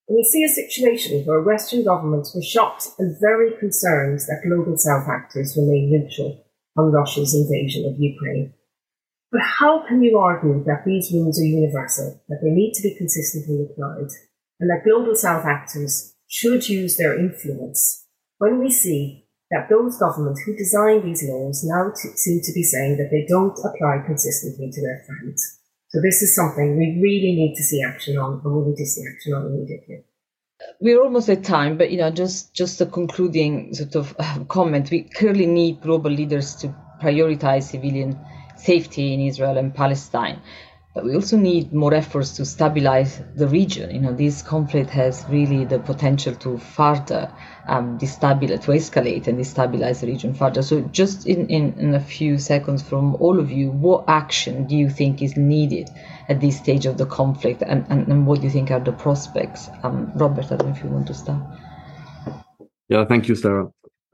And 0.08 0.16
we 0.16 0.24
see 0.24 0.44
a 0.44 0.50
situation 0.50 1.26
where 1.26 1.42
Western 1.42 1.84
governments 1.84 2.34
were 2.34 2.42
shocked 2.42 2.88
and 3.00 3.20
very 3.20 3.58
concerned 3.58 4.20
that 4.28 4.44
global 4.46 4.78
South 4.78 5.08
actors 5.08 5.56
remain 5.58 5.92
neutral 5.92 6.46
on 6.78 6.92
Russia's 6.92 7.36
invasion 7.36 7.86
of 7.86 8.00
Ukraine. 8.00 8.54
But 9.32 9.42
how 9.42 9.86
can 9.88 10.04
you 10.04 10.18
argue 10.18 10.64
that 10.66 10.84
these 10.86 11.12
rules 11.14 11.40
are 11.40 11.46
universal, 11.46 12.22
that 12.28 12.40
they 12.42 12.50
need 12.50 12.74
to 12.74 12.84
be 12.84 12.96
consistently 12.96 13.64
applied, 13.64 14.10
and 14.60 14.70
that 14.70 14.84
global 14.84 15.16
South 15.16 15.46
actors 15.46 16.14
should 16.28 16.68
use 16.68 16.98
their 16.98 17.18
influence 17.18 18.06
when 18.38 18.60
we 18.60 18.70
see 18.70 19.21
that 19.52 19.70
those 19.70 19.98
governments 19.98 20.42
who 20.42 20.56
designed 20.56 21.04
these 21.04 21.24
laws 21.28 21.64
now 21.64 21.92
t- 21.92 22.16
seem 22.16 22.42
to 22.42 22.54
be 22.54 22.64
saying 22.64 22.98
that 22.98 23.12
they 23.12 23.26
don't 23.28 23.58
apply 23.60 24.04
consistently 24.06 24.72
to 24.72 24.82
their 24.82 25.04
friends? 25.06 25.60
So 25.90 26.00
this 26.02 26.22
is 26.22 26.34
something 26.34 26.78
we 26.78 27.00
really 27.02 27.36
need 27.36 27.56
to 27.56 27.64
see 27.64 27.84
action 27.84 28.18
on, 28.18 28.42
and 28.44 28.56
we 28.56 28.70
need 28.70 28.78
to 28.78 28.86
see 28.86 29.04
action 29.14 29.34
on 29.34 29.48
immediately. 29.48 30.06
We're 30.80 31.02
almost 31.02 31.28
at 31.30 31.44
time, 31.44 31.78
but 31.78 31.92
you 31.92 31.98
know, 31.98 32.12
just 32.12 32.54
just 32.54 32.80
a 32.82 32.86
concluding 32.86 33.74
sort 33.74 33.96
of 33.96 34.16
uh, 34.18 34.44
comment. 34.48 34.90
We 34.90 35.04
clearly 35.04 35.48
need 35.48 35.82
global 35.82 36.12
leaders 36.12 36.56
to 36.58 36.74
prioritize 37.02 37.64
civilian 37.64 38.18
safety 38.56 39.14
in 39.14 39.22
Israel 39.22 39.58
and 39.58 39.74
Palestine. 39.74 40.42
But 40.94 41.06
we 41.06 41.16
also 41.16 41.38
need 41.38 41.72
more 41.72 41.94
efforts 41.94 42.34
to 42.34 42.46
stabilize 42.46 43.22
the 43.36 43.48
region. 43.48 43.96
You 43.96 44.02
know, 44.02 44.14
this 44.14 44.42
conflict 44.42 44.90
has 44.90 45.26
really 45.30 45.64
the 45.64 45.80
potential 45.80 46.36
to 46.36 46.58
further 46.58 47.32
um, 47.66 47.98
destabilize, 47.98 48.64
to 48.64 48.72
escalate 48.72 49.28
and 49.28 49.40
destabilize 49.40 50.02
the 50.02 50.08
region 50.08 50.34
further. 50.34 50.62
So, 50.62 50.82
just 50.82 51.28
in, 51.28 51.48
in, 51.48 51.74
in 51.80 51.96
a 51.96 52.00
few 52.00 52.38
seconds 52.38 52.82
from 52.82 53.16
all 53.16 53.40
of 53.40 53.52
you, 53.52 53.72
what 53.72 54.04
action 54.10 54.68
do 54.68 54.76
you 54.76 54.90
think 54.90 55.22
is 55.22 55.38
needed 55.38 55.90
at 56.28 56.42
this 56.42 56.58
stage 56.58 56.86
of 56.86 56.98
the 56.98 57.06
conflict, 57.06 57.64
and, 57.66 57.86
and, 57.90 58.08
and 58.10 58.28
what 58.28 58.42
do 58.42 58.48
you 58.48 58.52
think 58.52 58.70
are 58.70 58.80
the 58.80 58.92
prospects? 58.92 59.70
Um, 59.84 60.12
Robert, 60.16 60.52
I 60.52 60.58
don't 60.58 60.70
know 60.70 60.76
if 60.76 60.84
you 60.84 60.90
want 60.90 61.08
to 61.08 61.14
start. 61.14 61.42
Yeah, 62.90 63.06
thank 63.06 63.30
you, 63.30 63.36
Sara 63.36 63.72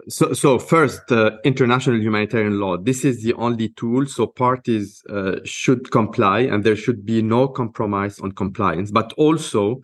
so, 0.10 0.34
so 0.34 0.60
first, 0.60 1.12
uh, 1.12 1.32
international 1.43 2.00
humanitarian 2.00 2.60
law. 2.60 2.78
This 2.78 3.04
is 3.04 3.24
the 3.24 3.34
only 3.34 3.70
tool. 3.70 4.06
So 4.06 4.28
parties 4.28 5.04
uh, 5.10 5.38
should 5.43 5.91
comply, 5.91 6.41
and 6.41 6.63
there 6.63 6.76
should 6.76 7.06
be 7.06 7.22
no 7.22 7.48
compromise 7.48 8.20
on 8.20 8.32
compliance. 8.32 8.91
But 8.91 9.13
also, 9.13 9.82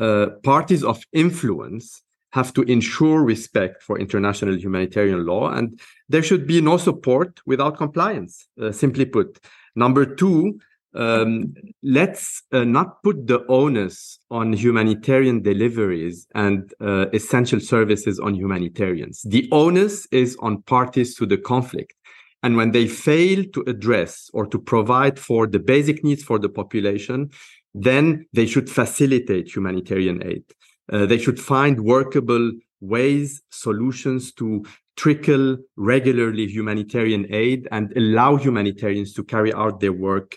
uh, 0.00 0.26
parties 0.42 0.82
of 0.82 1.02
influence 1.12 2.02
have 2.32 2.54
to 2.54 2.62
ensure 2.62 3.22
respect 3.22 3.82
for 3.82 3.98
international 3.98 4.56
humanitarian 4.56 5.26
law, 5.26 5.50
and 5.50 5.80
there 6.08 6.22
should 6.22 6.46
be 6.46 6.60
no 6.60 6.76
support 6.76 7.40
without 7.44 7.76
compliance. 7.76 8.46
Uh, 8.60 8.70
simply 8.72 9.04
put, 9.04 9.40
number 9.74 10.06
two, 10.06 10.58
um, 10.94 11.54
let's 11.82 12.42
uh, 12.52 12.64
not 12.64 13.02
put 13.02 13.26
the 13.26 13.44
onus 13.48 14.18
on 14.30 14.52
humanitarian 14.52 15.42
deliveries 15.42 16.26
and 16.34 16.72
uh, 16.80 17.06
essential 17.12 17.60
services 17.60 18.18
on 18.18 18.34
humanitarians. 18.34 19.22
The 19.22 19.48
onus 19.52 20.06
is 20.10 20.36
on 20.40 20.62
parties 20.62 21.14
to 21.16 21.26
the 21.26 21.38
conflict. 21.38 21.94
And 22.42 22.56
when 22.56 22.72
they 22.72 22.88
fail 22.88 23.44
to 23.52 23.60
address 23.66 24.30
or 24.32 24.46
to 24.46 24.58
provide 24.58 25.18
for 25.18 25.46
the 25.46 25.58
basic 25.58 26.02
needs 26.02 26.22
for 26.22 26.38
the 26.38 26.48
population, 26.48 27.30
then 27.74 28.26
they 28.32 28.46
should 28.46 28.68
facilitate 28.68 29.54
humanitarian 29.54 30.26
aid. 30.26 30.44
Uh, 30.90 31.06
they 31.06 31.18
should 31.18 31.38
find 31.38 31.84
workable 31.84 32.50
ways, 32.80 33.42
solutions 33.50 34.32
to 34.32 34.64
trickle 34.96 35.56
regularly 35.76 36.46
humanitarian 36.46 37.26
aid 37.30 37.68
and 37.70 37.92
allow 37.96 38.36
humanitarians 38.36 39.12
to 39.12 39.22
carry 39.22 39.52
out 39.54 39.80
their 39.80 39.92
work 39.92 40.36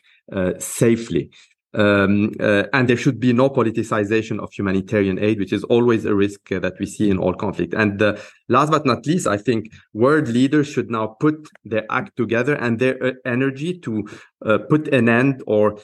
safely. 0.60 1.30
Um, 1.76 2.32
uh, 2.40 2.64
and 2.72 2.88
there 2.88 2.98
should 2.98 3.20
be 3.20 3.34
no 3.34 3.50
politicization 3.50 4.40
of 4.40 4.54
humanitarian 4.54 5.18
aid, 5.18 5.40
which 5.40 5.52
is 5.52 5.64
always 5.64 6.06
a 6.06 6.14
risk 6.14 6.52
uh, 6.52 6.60
that 6.60 6.74
we 6.80 6.86
see 6.86 7.10
in 7.10 7.18
all 7.18 7.34
conflict. 7.34 7.74
And 7.74 8.00
uh, 8.00 8.18
last 8.48 8.72
but 8.72 8.86
not 8.86 9.08
least, 9.08 9.26
I 9.26 9.38
think 9.38 9.72
world 9.94 10.28
leaders 10.28 10.68
should 10.68 10.92
now 10.92 11.16
put 11.20 11.48
their 11.66 11.86
act 11.90 12.16
together 12.16 12.54
and 12.56 12.78
their 12.78 13.04
uh, 13.04 13.12
energy 13.26 13.80
to 13.80 14.08
uh, 14.46 14.60
put 14.70 14.88
an 14.90 15.10
end 15.10 15.42
or 15.48 15.80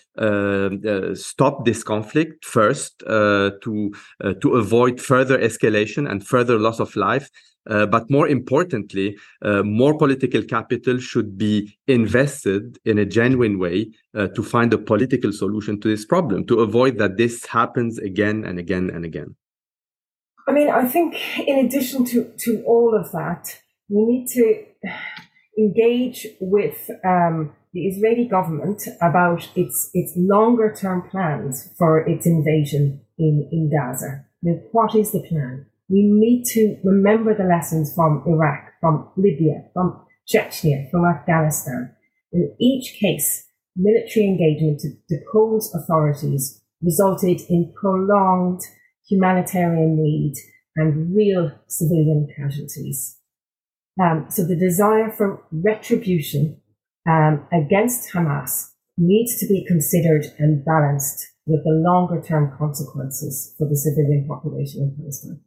stop 1.15 1.65
this 1.65 1.83
conflict 1.83 2.45
first 2.45 2.99
to 2.99 3.93
to 4.41 4.55
avoid 4.55 5.01
further 5.01 5.39
escalation 5.39 6.09
and 6.09 6.27
further 6.27 6.59
loss 6.59 6.79
of 6.79 6.95
life 6.95 7.29
uh, 7.67 7.85
but 7.85 8.09
more 8.09 8.27
importantly, 8.27 9.17
uh, 9.41 9.63
more 9.63 9.97
political 9.97 10.43
capital 10.43 10.99
should 10.99 11.37
be 11.37 11.77
invested 11.87 12.77
in 12.85 12.97
a 12.97 13.05
genuine 13.05 13.59
way 13.59 13.91
uh, 14.15 14.27
to 14.27 14.43
find 14.43 14.73
a 14.73 14.77
political 14.77 15.31
solution 15.31 15.79
to 15.81 15.87
this 15.87 16.05
problem, 16.05 16.45
to 16.47 16.59
avoid 16.59 16.97
that 16.97 17.17
this 17.17 17.45
happens 17.45 17.97
again 17.99 18.43
and 18.43 18.59
again 18.59 18.89
and 18.89 19.05
again. 19.05 19.35
I 20.47 20.51
mean, 20.51 20.69
I 20.69 20.85
think 20.87 21.15
in 21.47 21.63
addition 21.65 22.05
to, 22.05 22.31
to 22.39 22.63
all 22.65 22.99
of 22.99 23.11
that, 23.11 23.59
we 23.87 24.05
need 24.05 24.27
to 24.29 24.65
engage 25.59 26.25
with 26.39 26.89
um, 27.05 27.53
the 27.73 27.87
Israeli 27.87 28.27
government 28.27 28.87
about 29.01 29.47
its 29.55 29.91
its 29.93 30.13
longer 30.15 30.73
term 30.73 31.07
plans 31.09 31.71
for 31.77 31.99
its 31.99 32.25
invasion 32.25 33.01
in, 33.17 33.47
in 33.51 33.69
Gaza. 33.69 34.25
What 34.71 34.95
is 34.95 35.11
the 35.11 35.19
plan? 35.19 35.67
We 35.89 36.03
need 36.03 36.43
to 36.45 36.77
remember 36.83 37.35
the 37.35 37.43
lessons 37.43 37.93
from 37.95 38.23
Iraq, 38.27 38.73
from 38.79 39.09
Libya, 39.17 39.63
from 39.73 40.05
Chechnya, 40.31 40.89
from 40.91 41.03
Afghanistan. 41.03 41.95
In 42.31 42.55
each 42.59 42.99
case, 42.99 43.47
military 43.75 44.27
engagement 44.27 44.81
to 44.81 44.89
depose 45.09 45.73
authorities 45.73 46.61
resulted 46.81 47.41
in 47.49 47.73
prolonged 47.75 48.61
humanitarian 49.09 50.01
need 50.01 50.35
and 50.75 51.15
real 51.15 51.51
civilian 51.67 52.27
casualties. 52.37 53.17
Um, 53.99 54.27
so 54.29 54.45
the 54.45 54.55
desire 54.55 55.11
for 55.11 55.43
retribution 55.51 56.61
um, 57.09 57.47
against 57.51 58.13
Hamas 58.13 58.69
needs 58.97 59.39
to 59.39 59.47
be 59.47 59.65
considered 59.67 60.25
and 60.37 60.63
balanced 60.63 61.25
with 61.47 61.63
the 61.63 61.71
longer 61.71 62.21
term 62.21 62.55
consequences 62.55 63.55
for 63.57 63.67
the 63.67 63.75
civilian 63.75 64.27
population 64.27 64.83
in 64.83 64.95
Palestine 64.95 65.41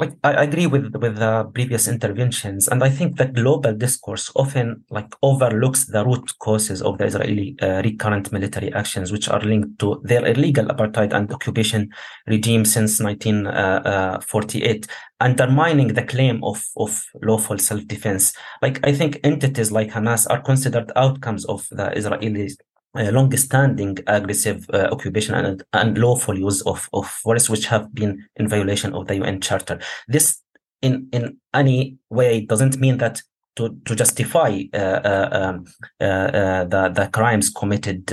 like 0.00 0.12
I 0.24 0.44
agree 0.44 0.66
with 0.66 0.96
with 0.96 1.16
the 1.16 1.44
previous 1.54 1.86
interventions, 1.86 2.68
and 2.68 2.82
I 2.82 2.88
think 2.88 3.18
that 3.18 3.34
global 3.34 3.74
discourse 3.74 4.32
often 4.34 4.82
like 4.88 5.12
overlooks 5.22 5.84
the 5.86 6.04
root 6.04 6.32
causes 6.38 6.80
of 6.80 6.96
the 6.96 7.04
Israeli 7.04 7.56
uh, 7.60 7.82
recurrent 7.84 8.32
military 8.32 8.72
actions, 8.72 9.12
which 9.12 9.28
are 9.28 9.40
linked 9.40 9.78
to 9.80 10.00
their 10.02 10.24
illegal 10.26 10.64
apartheid 10.66 11.12
and 11.12 11.30
occupation 11.30 11.90
regime 12.26 12.64
since 12.64 12.98
1948, 13.00 14.88
uh, 14.88 14.92
undermining 15.20 15.88
the 15.88 16.04
claim 16.04 16.42
of 16.44 16.64
of 16.76 17.04
lawful 17.22 17.58
self 17.58 17.86
defense. 17.86 18.32
Like 18.62 18.80
I 18.86 18.92
think 18.92 19.20
entities 19.22 19.70
like 19.70 19.90
Hamas 19.90 20.26
are 20.30 20.40
considered 20.40 20.90
outcomes 20.96 21.44
of 21.44 21.68
the 21.70 21.92
Israeli 21.92 22.46
uh, 22.46 22.69
long-standing 22.94 23.98
aggressive 24.06 24.68
uh, 24.72 24.88
occupation 24.90 25.34
and, 25.34 25.62
and 25.72 25.98
lawful 25.98 26.38
use 26.38 26.60
of, 26.62 26.88
of 26.92 27.06
force, 27.06 27.48
which 27.48 27.66
have 27.66 27.94
been 27.94 28.26
in 28.36 28.48
violation 28.48 28.94
of 28.94 29.06
the 29.06 29.16
UN 29.16 29.40
Charter. 29.40 29.78
This, 30.08 30.40
in 30.82 31.08
in 31.12 31.36
any 31.54 31.98
way, 32.08 32.40
doesn't 32.40 32.78
mean 32.78 32.98
that 32.98 33.22
to 33.56 33.76
to 33.84 33.94
justify 33.94 34.62
uh, 34.72 34.76
uh 34.76 35.28
um, 35.32 35.64
uh, 36.00 36.04
uh, 36.04 36.64
the 36.64 36.88
the 36.88 37.08
crimes 37.12 37.50
committed 37.50 38.10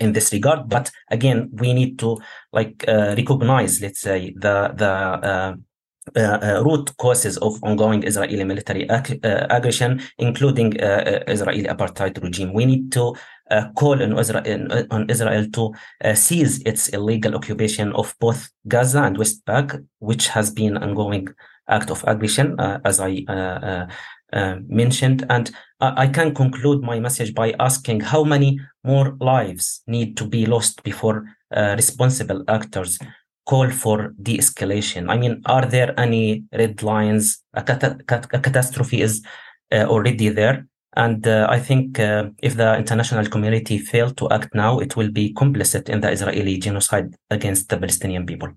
in 0.00 0.12
this 0.12 0.32
regard. 0.32 0.68
But 0.68 0.90
again, 1.10 1.50
we 1.52 1.72
need 1.72 1.98
to 2.00 2.18
like 2.52 2.84
recognize, 2.86 3.80
let's 3.80 4.00
say, 4.00 4.34
the 4.36 4.72
the 4.74 5.60
uh, 6.16 6.20
uh, 6.20 6.62
root 6.64 6.96
causes 6.96 7.36
of 7.38 7.62
ongoing 7.62 8.02
Israeli 8.04 8.42
military 8.42 8.88
ag- 8.88 9.20
uh, 9.22 9.46
aggression, 9.50 10.00
including 10.18 10.74
Israeli 10.80 11.64
apartheid 11.64 12.22
regime. 12.22 12.52
We 12.54 12.64
need 12.64 12.90
to 12.92 13.14
call 13.76 14.02
on 14.02 14.18
Israel, 14.18 14.86
on 14.90 15.10
Israel 15.10 15.46
to 15.52 15.74
cease 16.14 16.62
its 16.64 16.88
illegal 16.88 17.34
occupation 17.34 17.92
of 17.92 18.14
both 18.18 18.48
Gaza 18.66 19.02
and 19.02 19.18
West 19.18 19.44
Bank, 19.44 19.74
which 19.98 20.28
has 20.28 20.50
been 20.50 20.76
an 20.76 20.82
ongoing 20.82 21.28
act 21.68 21.90
of 21.90 22.02
aggression, 22.06 22.56
as 22.58 22.98
I 22.98 23.24
uh, 24.32 24.56
mentioned. 24.68 25.26
And 25.28 25.50
I 25.80 26.06
can 26.06 26.34
conclude 26.34 26.82
my 26.82 26.98
message 26.98 27.34
by 27.34 27.54
asking 27.58 28.00
how 28.00 28.24
many 28.24 28.58
more 28.84 29.16
lives 29.20 29.82
need 29.86 30.16
to 30.16 30.24
be 30.26 30.46
lost 30.46 30.82
before 30.82 31.24
uh, 31.54 31.74
responsible 31.76 32.44
actors 32.48 32.98
call 33.50 33.68
for 33.70 34.14
de-escalation? 34.22 35.10
I 35.10 35.16
mean, 35.22 35.42
are 35.46 35.66
there 35.66 35.90
any 35.98 36.44
red 36.52 36.82
lines? 36.82 37.24
A, 37.54 37.62
cat- 37.62 38.02
a 38.38 38.38
catastrophe 38.46 39.00
is 39.02 39.14
uh, 39.72 39.86
already 39.94 40.28
there. 40.28 40.66
And 40.96 41.26
uh, 41.26 41.46
I 41.50 41.58
think 41.58 41.98
uh, 41.98 42.30
if 42.48 42.56
the 42.56 42.76
international 42.76 43.26
community 43.26 43.78
failed 43.78 44.16
to 44.18 44.28
act 44.30 44.54
now, 44.54 44.78
it 44.78 44.96
will 44.96 45.10
be 45.10 45.34
complicit 45.34 45.88
in 45.88 46.00
the 46.00 46.10
Israeli 46.10 46.58
genocide 46.58 47.08
against 47.30 47.68
the 47.68 47.76
Palestinian 47.76 48.24
people. 48.24 48.50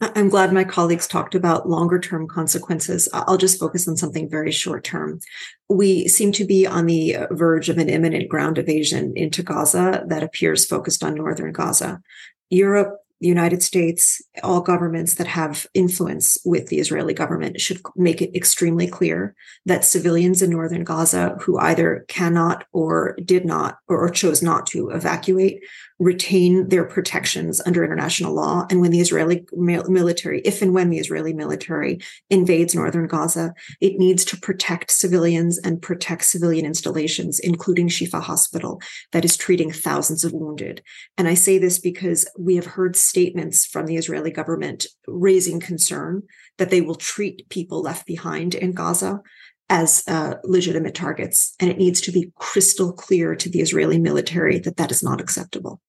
I'm 0.00 0.28
glad 0.28 0.52
my 0.52 0.64
colleagues 0.64 1.08
talked 1.08 1.34
about 1.34 1.68
longer 1.68 1.98
term 1.98 2.28
consequences. 2.28 3.08
I'll 3.14 3.38
just 3.38 3.58
focus 3.58 3.88
on 3.88 3.96
something 3.96 4.28
very 4.28 4.52
short 4.52 4.84
term. 4.84 5.20
We 5.68 6.06
seem 6.06 6.32
to 6.32 6.44
be 6.44 6.66
on 6.66 6.86
the 6.86 7.16
verge 7.30 7.68
of 7.70 7.78
an 7.78 7.88
imminent 7.88 8.28
ground 8.28 8.58
invasion 8.58 9.14
into 9.16 9.42
Gaza 9.42 10.04
that 10.06 10.22
appears 10.22 10.66
focused 10.66 11.02
on 11.02 11.14
northern 11.14 11.52
Gaza. 11.52 12.02
Europe 12.50 12.94
the 13.20 13.28
United 13.28 13.62
States, 13.62 14.22
all 14.42 14.60
governments 14.60 15.14
that 15.14 15.26
have 15.26 15.66
influence 15.72 16.36
with 16.44 16.68
the 16.68 16.78
Israeli 16.78 17.14
government 17.14 17.60
should 17.60 17.80
make 17.96 18.20
it 18.20 18.36
extremely 18.36 18.86
clear 18.86 19.34
that 19.64 19.84
civilians 19.84 20.42
in 20.42 20.50
northern 20.50 20.84
Gaza 20.84 21.36
who 21.40 21.58
either 21.58 22.04
cannot 22.08 22.64
or 22.72 23.16
did 23.24 23.44
not 23.44 23.78
or, 23.88 24.10
chose 24.10 24.42
not 24.42 24.66
to 24.66 24.90
evacuate 24.90 25.62
retain 25.98 26.68
their 26.68 26.84
protections 26.84 27.60
under 27.64 27.82
international 27.82 28.34
law. 28.34 28.66
And 28.68 28.80
when 28.80 28.90
the 28.90 29.00
Israeli 29.00 29.46
military, 29.52 30.40
if 30.40 30.60
and 30.60 30.74
when 30.74 30.90
the 30.90 30.98
Israeli 30.98 31.32
military 31.32 32.00
invades 32.28 32.74
northern 32.74 33.06
Gaza, 33.06 33.54
it 33.80 33.98
needs 33.98 34.24
to 34.26 34.36
protect 34.36 34.90
civilians 34.90 35.58
and 35.58 35.80
protect 35.80 36.24
civilian 36.24 36.66
installations, 36.66 37.38
including 37.38 37.88
Shifa 37.88 38.20
Hospital, 38.20 38.80
that 39.12 39.24
is 39.24 39.36
treating 39.36 39.72
thousands 39.72 40.22
of 40.22 40.32
wounded. 40.32 40.82
And 41.16 41.28
I 41.28 41.34
say 41.34 41.58
this 41.58 41.78
because 41.78 42.28
we 42.38 42.56
have 42.56 42.66
heard 42.66 42.94
statements 42.94 43.64
from 43.64 43.86
the 43.86 43.96
Israeli 43.96 44.30
government 44.30 44.86
raising 45.06 45.60
concern 45.60 46.22
that 46.58 46.70
they 46.70 46.80
will 46.80 46.94
treat 46.94 47.48
people 47.48 47.80
left 47.80 48.06
behind 48.06 48.54
in 48.54 48.72
Gaza 48.72 49.20
as 49.68 50.04
uh, 50.06 50.34
legitimate 50.44 50.94
targets. 50.94 51.54
And 51.58 51.70
it 51.70 51.78
needs 51.78 52.00
to 52.02 52.12
be 52.12 52.32
crystal 52.36 52.92
clear 52.92 53.34
to 53.34 53.48
the 53.48 53.60
Israeli 53.60 53.98
military 53.98 54.58
that 54.60 54.76
that 54.76 54.90
is 54.90 55.02
not 55.02 55.20
acceptable. 55.20 55.80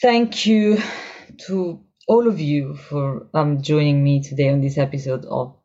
Thank 0.00 0.46
you 0.46 0.78
to 1.46 1.84
all 2.08 2.26
of 2.26 2.40
you 2.40 2.74
for 2.74 3.28
um, 3.34 3.60
joining 3.60 4.02
me 4.02 4.22
today 4.22 4.48
on 4.48 4.62
this 4.62 4.78
episode 4.78 5.26
of 5.26 5.58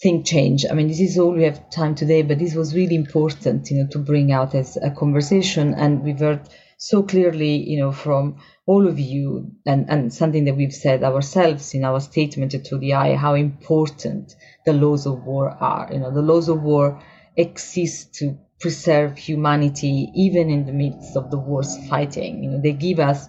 Think 0.00 0.24
Change. 0.24 0.64
I 0.70 0.72
mean, 0.72 0.88
this 0.88 1.00
is 1.00 1.18
all 1.18 1.32
we 1.32 1.44
have 1.44 1.68
time 1.68 1.94
today, 1.94 2.22
but 2.22 2.38
this 2.38 2.54
was 2.54 2.74
really 2.74 2.94
important, 2.94 3.68
you 3.70 3.76
know, 3.82 3.88
to 3.90 3.98
bring 3.98 4.32
out 4.32 4.54
as 4.54 4.78
a 4.78 4.90
conversation. 4.90 5.74
And 5.74 6.02
we've 6.02 6.18
heard 6.18 6.48
so 6.78 7.02
clearly, 7.02 7.56
you 7.56 7.78
know, 7.78 7.92
from 7.92 8.38
all 8.64 8.88
of 8.88 8.98
you 8.98 9.50
and, 9.66 9.90
and 9.90 10.14
something 10.14 10.46
that 10.46 10.56
we've 10.56 10.72
said 10.72 11.04
ourselves 11.04 11.74
in 11.74 11.84
our 11.84 12.00
statement 12.00 12.52
to 12.52 12.78
the 12.78 12.94
eye, 12.94 13.16
how 13.16 13.34
important 13.34 14.34
the 14.64 14.72
laws 14.72 15.04
of 15.04 15.24
war 15.24 15.50
are. 15.50 15.90
You 15.92 15.98
know, 15.98 16.10
the 16.10 16.22
laws 16.22 16.48
of 16.48 16.62
war 16.62 17.02
exist 17.36 18.14
to 18.14 18.38
preserve 18.60 19.16
humanity 19.16 20.10
even 20.14 20.50
in 20.50 20.66
the 20.66 20.72
midst 20.72 21.16
of 21.16 21.30
the 21.30 21.38
worst 21.38 21.80
fighting. 21.88 22.44
You 22.44 22.50
know, 22.50 22.60
they 22.60 22.72
give 22.72 23.00
us 23.00 23.26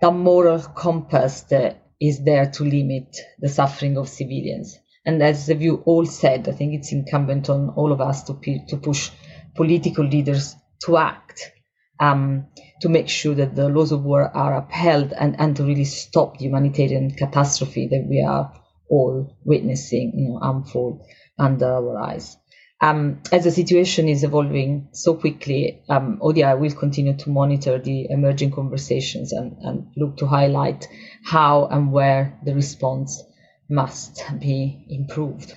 the 0.00 0.10
moral 0.10 0.60
compass 0.60 1.42
that 1.42 1.82
is 2.00 2.24
there 2.24 2.50
to 2.50 2.64
limit 2.64 3.16
the 3.38 3.48
suffering 3.48 3.96
of 3.96 4.08
civilians. 4.08 4.78
And 5.06 5.22
as 5.22 5.48
you 5.48 5.82
all 5.86 6.04
said, 6.04 6.48
I 6.48 6.52
think 6.52 6.74
it's 6.74 6.92
incumbent 6.92 7.48
on 7.48 7.70
all 7.70 7.92
of 7.92 8.00
us 8.00 8.24
to, 8.24 8.38
to 8.68 8.76
push 8.76 9.10
political 9.54 10.04
leaders 10.04 10.54
to 10.84 10.96
act 10.96 11.52
um, 12.00 12.46
to 12.80 12.88
make 12.88 13.08
sure 13.08 13.34
that 13.34 13.56
the 13.56 13.68
laws 13.68 13.92
of 13.92 14.04
war 14.04 14.36
are 14.36 14.56
upheld 14.56 15.12
and, 15.12 15.36
and 15.38 15.56
to 15.56 15.64
really 15.64 15.84
stop 15.84 16.38
the 16.38 16.44
humanitarian 16.44 17.10
catastrophe 17.10 17.88
that 17.88 18.06
we 18.08 18.22
are 18.22 18.52
all 18.88 19.36
witnessing 19.44 20.12
you 20.14 20.28
know, 20.28 20.38
unfold 20.40 21.02
under 21.38 21.66
our 21.66 21.98
eyes. 21.98 22.36
Um, 22.80 23.22
as 23.32 23.44
the 23.44 23.50
situation 23.50 24.08
is 24.08 24.22
evolving 24.22 24.88
so 24.92 25.14
quickly, 25.14 25.82
um, 25.88 26.18
ODI 26.20 26.54
will 26.54 26.70
continue 26.70 27.16
to 27.16 27.30
monitor 27.30 27.78
the 27.78 28.06
emerging 28.08 28.52
conversations 28.52 29.32
and, 29.32 29.56
and 29.62 29.88
look 29.96 30.16
to 30.18 30.26
highlight 30.26 30.86
how 31.24 31.66
and 31.66 31.90
where 31.90 32.38
the 32.44 32.54
response 32.54 33.22
must 33.68 34.22
be 34.38 34.86
improved. 34.88 35.54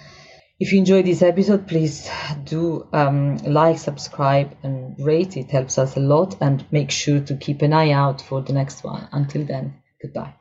If 0.59 0.71
you 0.71 0.79
enjoyed 0.79 1.05
this 1.05 1.21
episode, 1.23 1.67
please 1.67 2.09
do 2.43 2.87
um, 2.93 3.37
like, 3.37 3.79
subscribe, 3.79 4.55
and 4.61 4.95
rate. 4.99 5.35
It 5.35 5.49
helps 5.49 5.79
us 5.79 5.97
a 5.97 5.99
lot. 5.99 6.37
And 6.39 6.63
make 6.71 6.91
sure 6.91 7.19
to 7.19 7.35
keep 7.35 7.63
an 7.63 7.73
eye 7.73 7.91
out 7.91 8.21
for 8.21 8.41
the 8.41 8.53
next 8.53 8.83
one. 8.83 9.07
Until 9.11 9.43
then, 9.43 9.81
goodbye. 9.99 10.40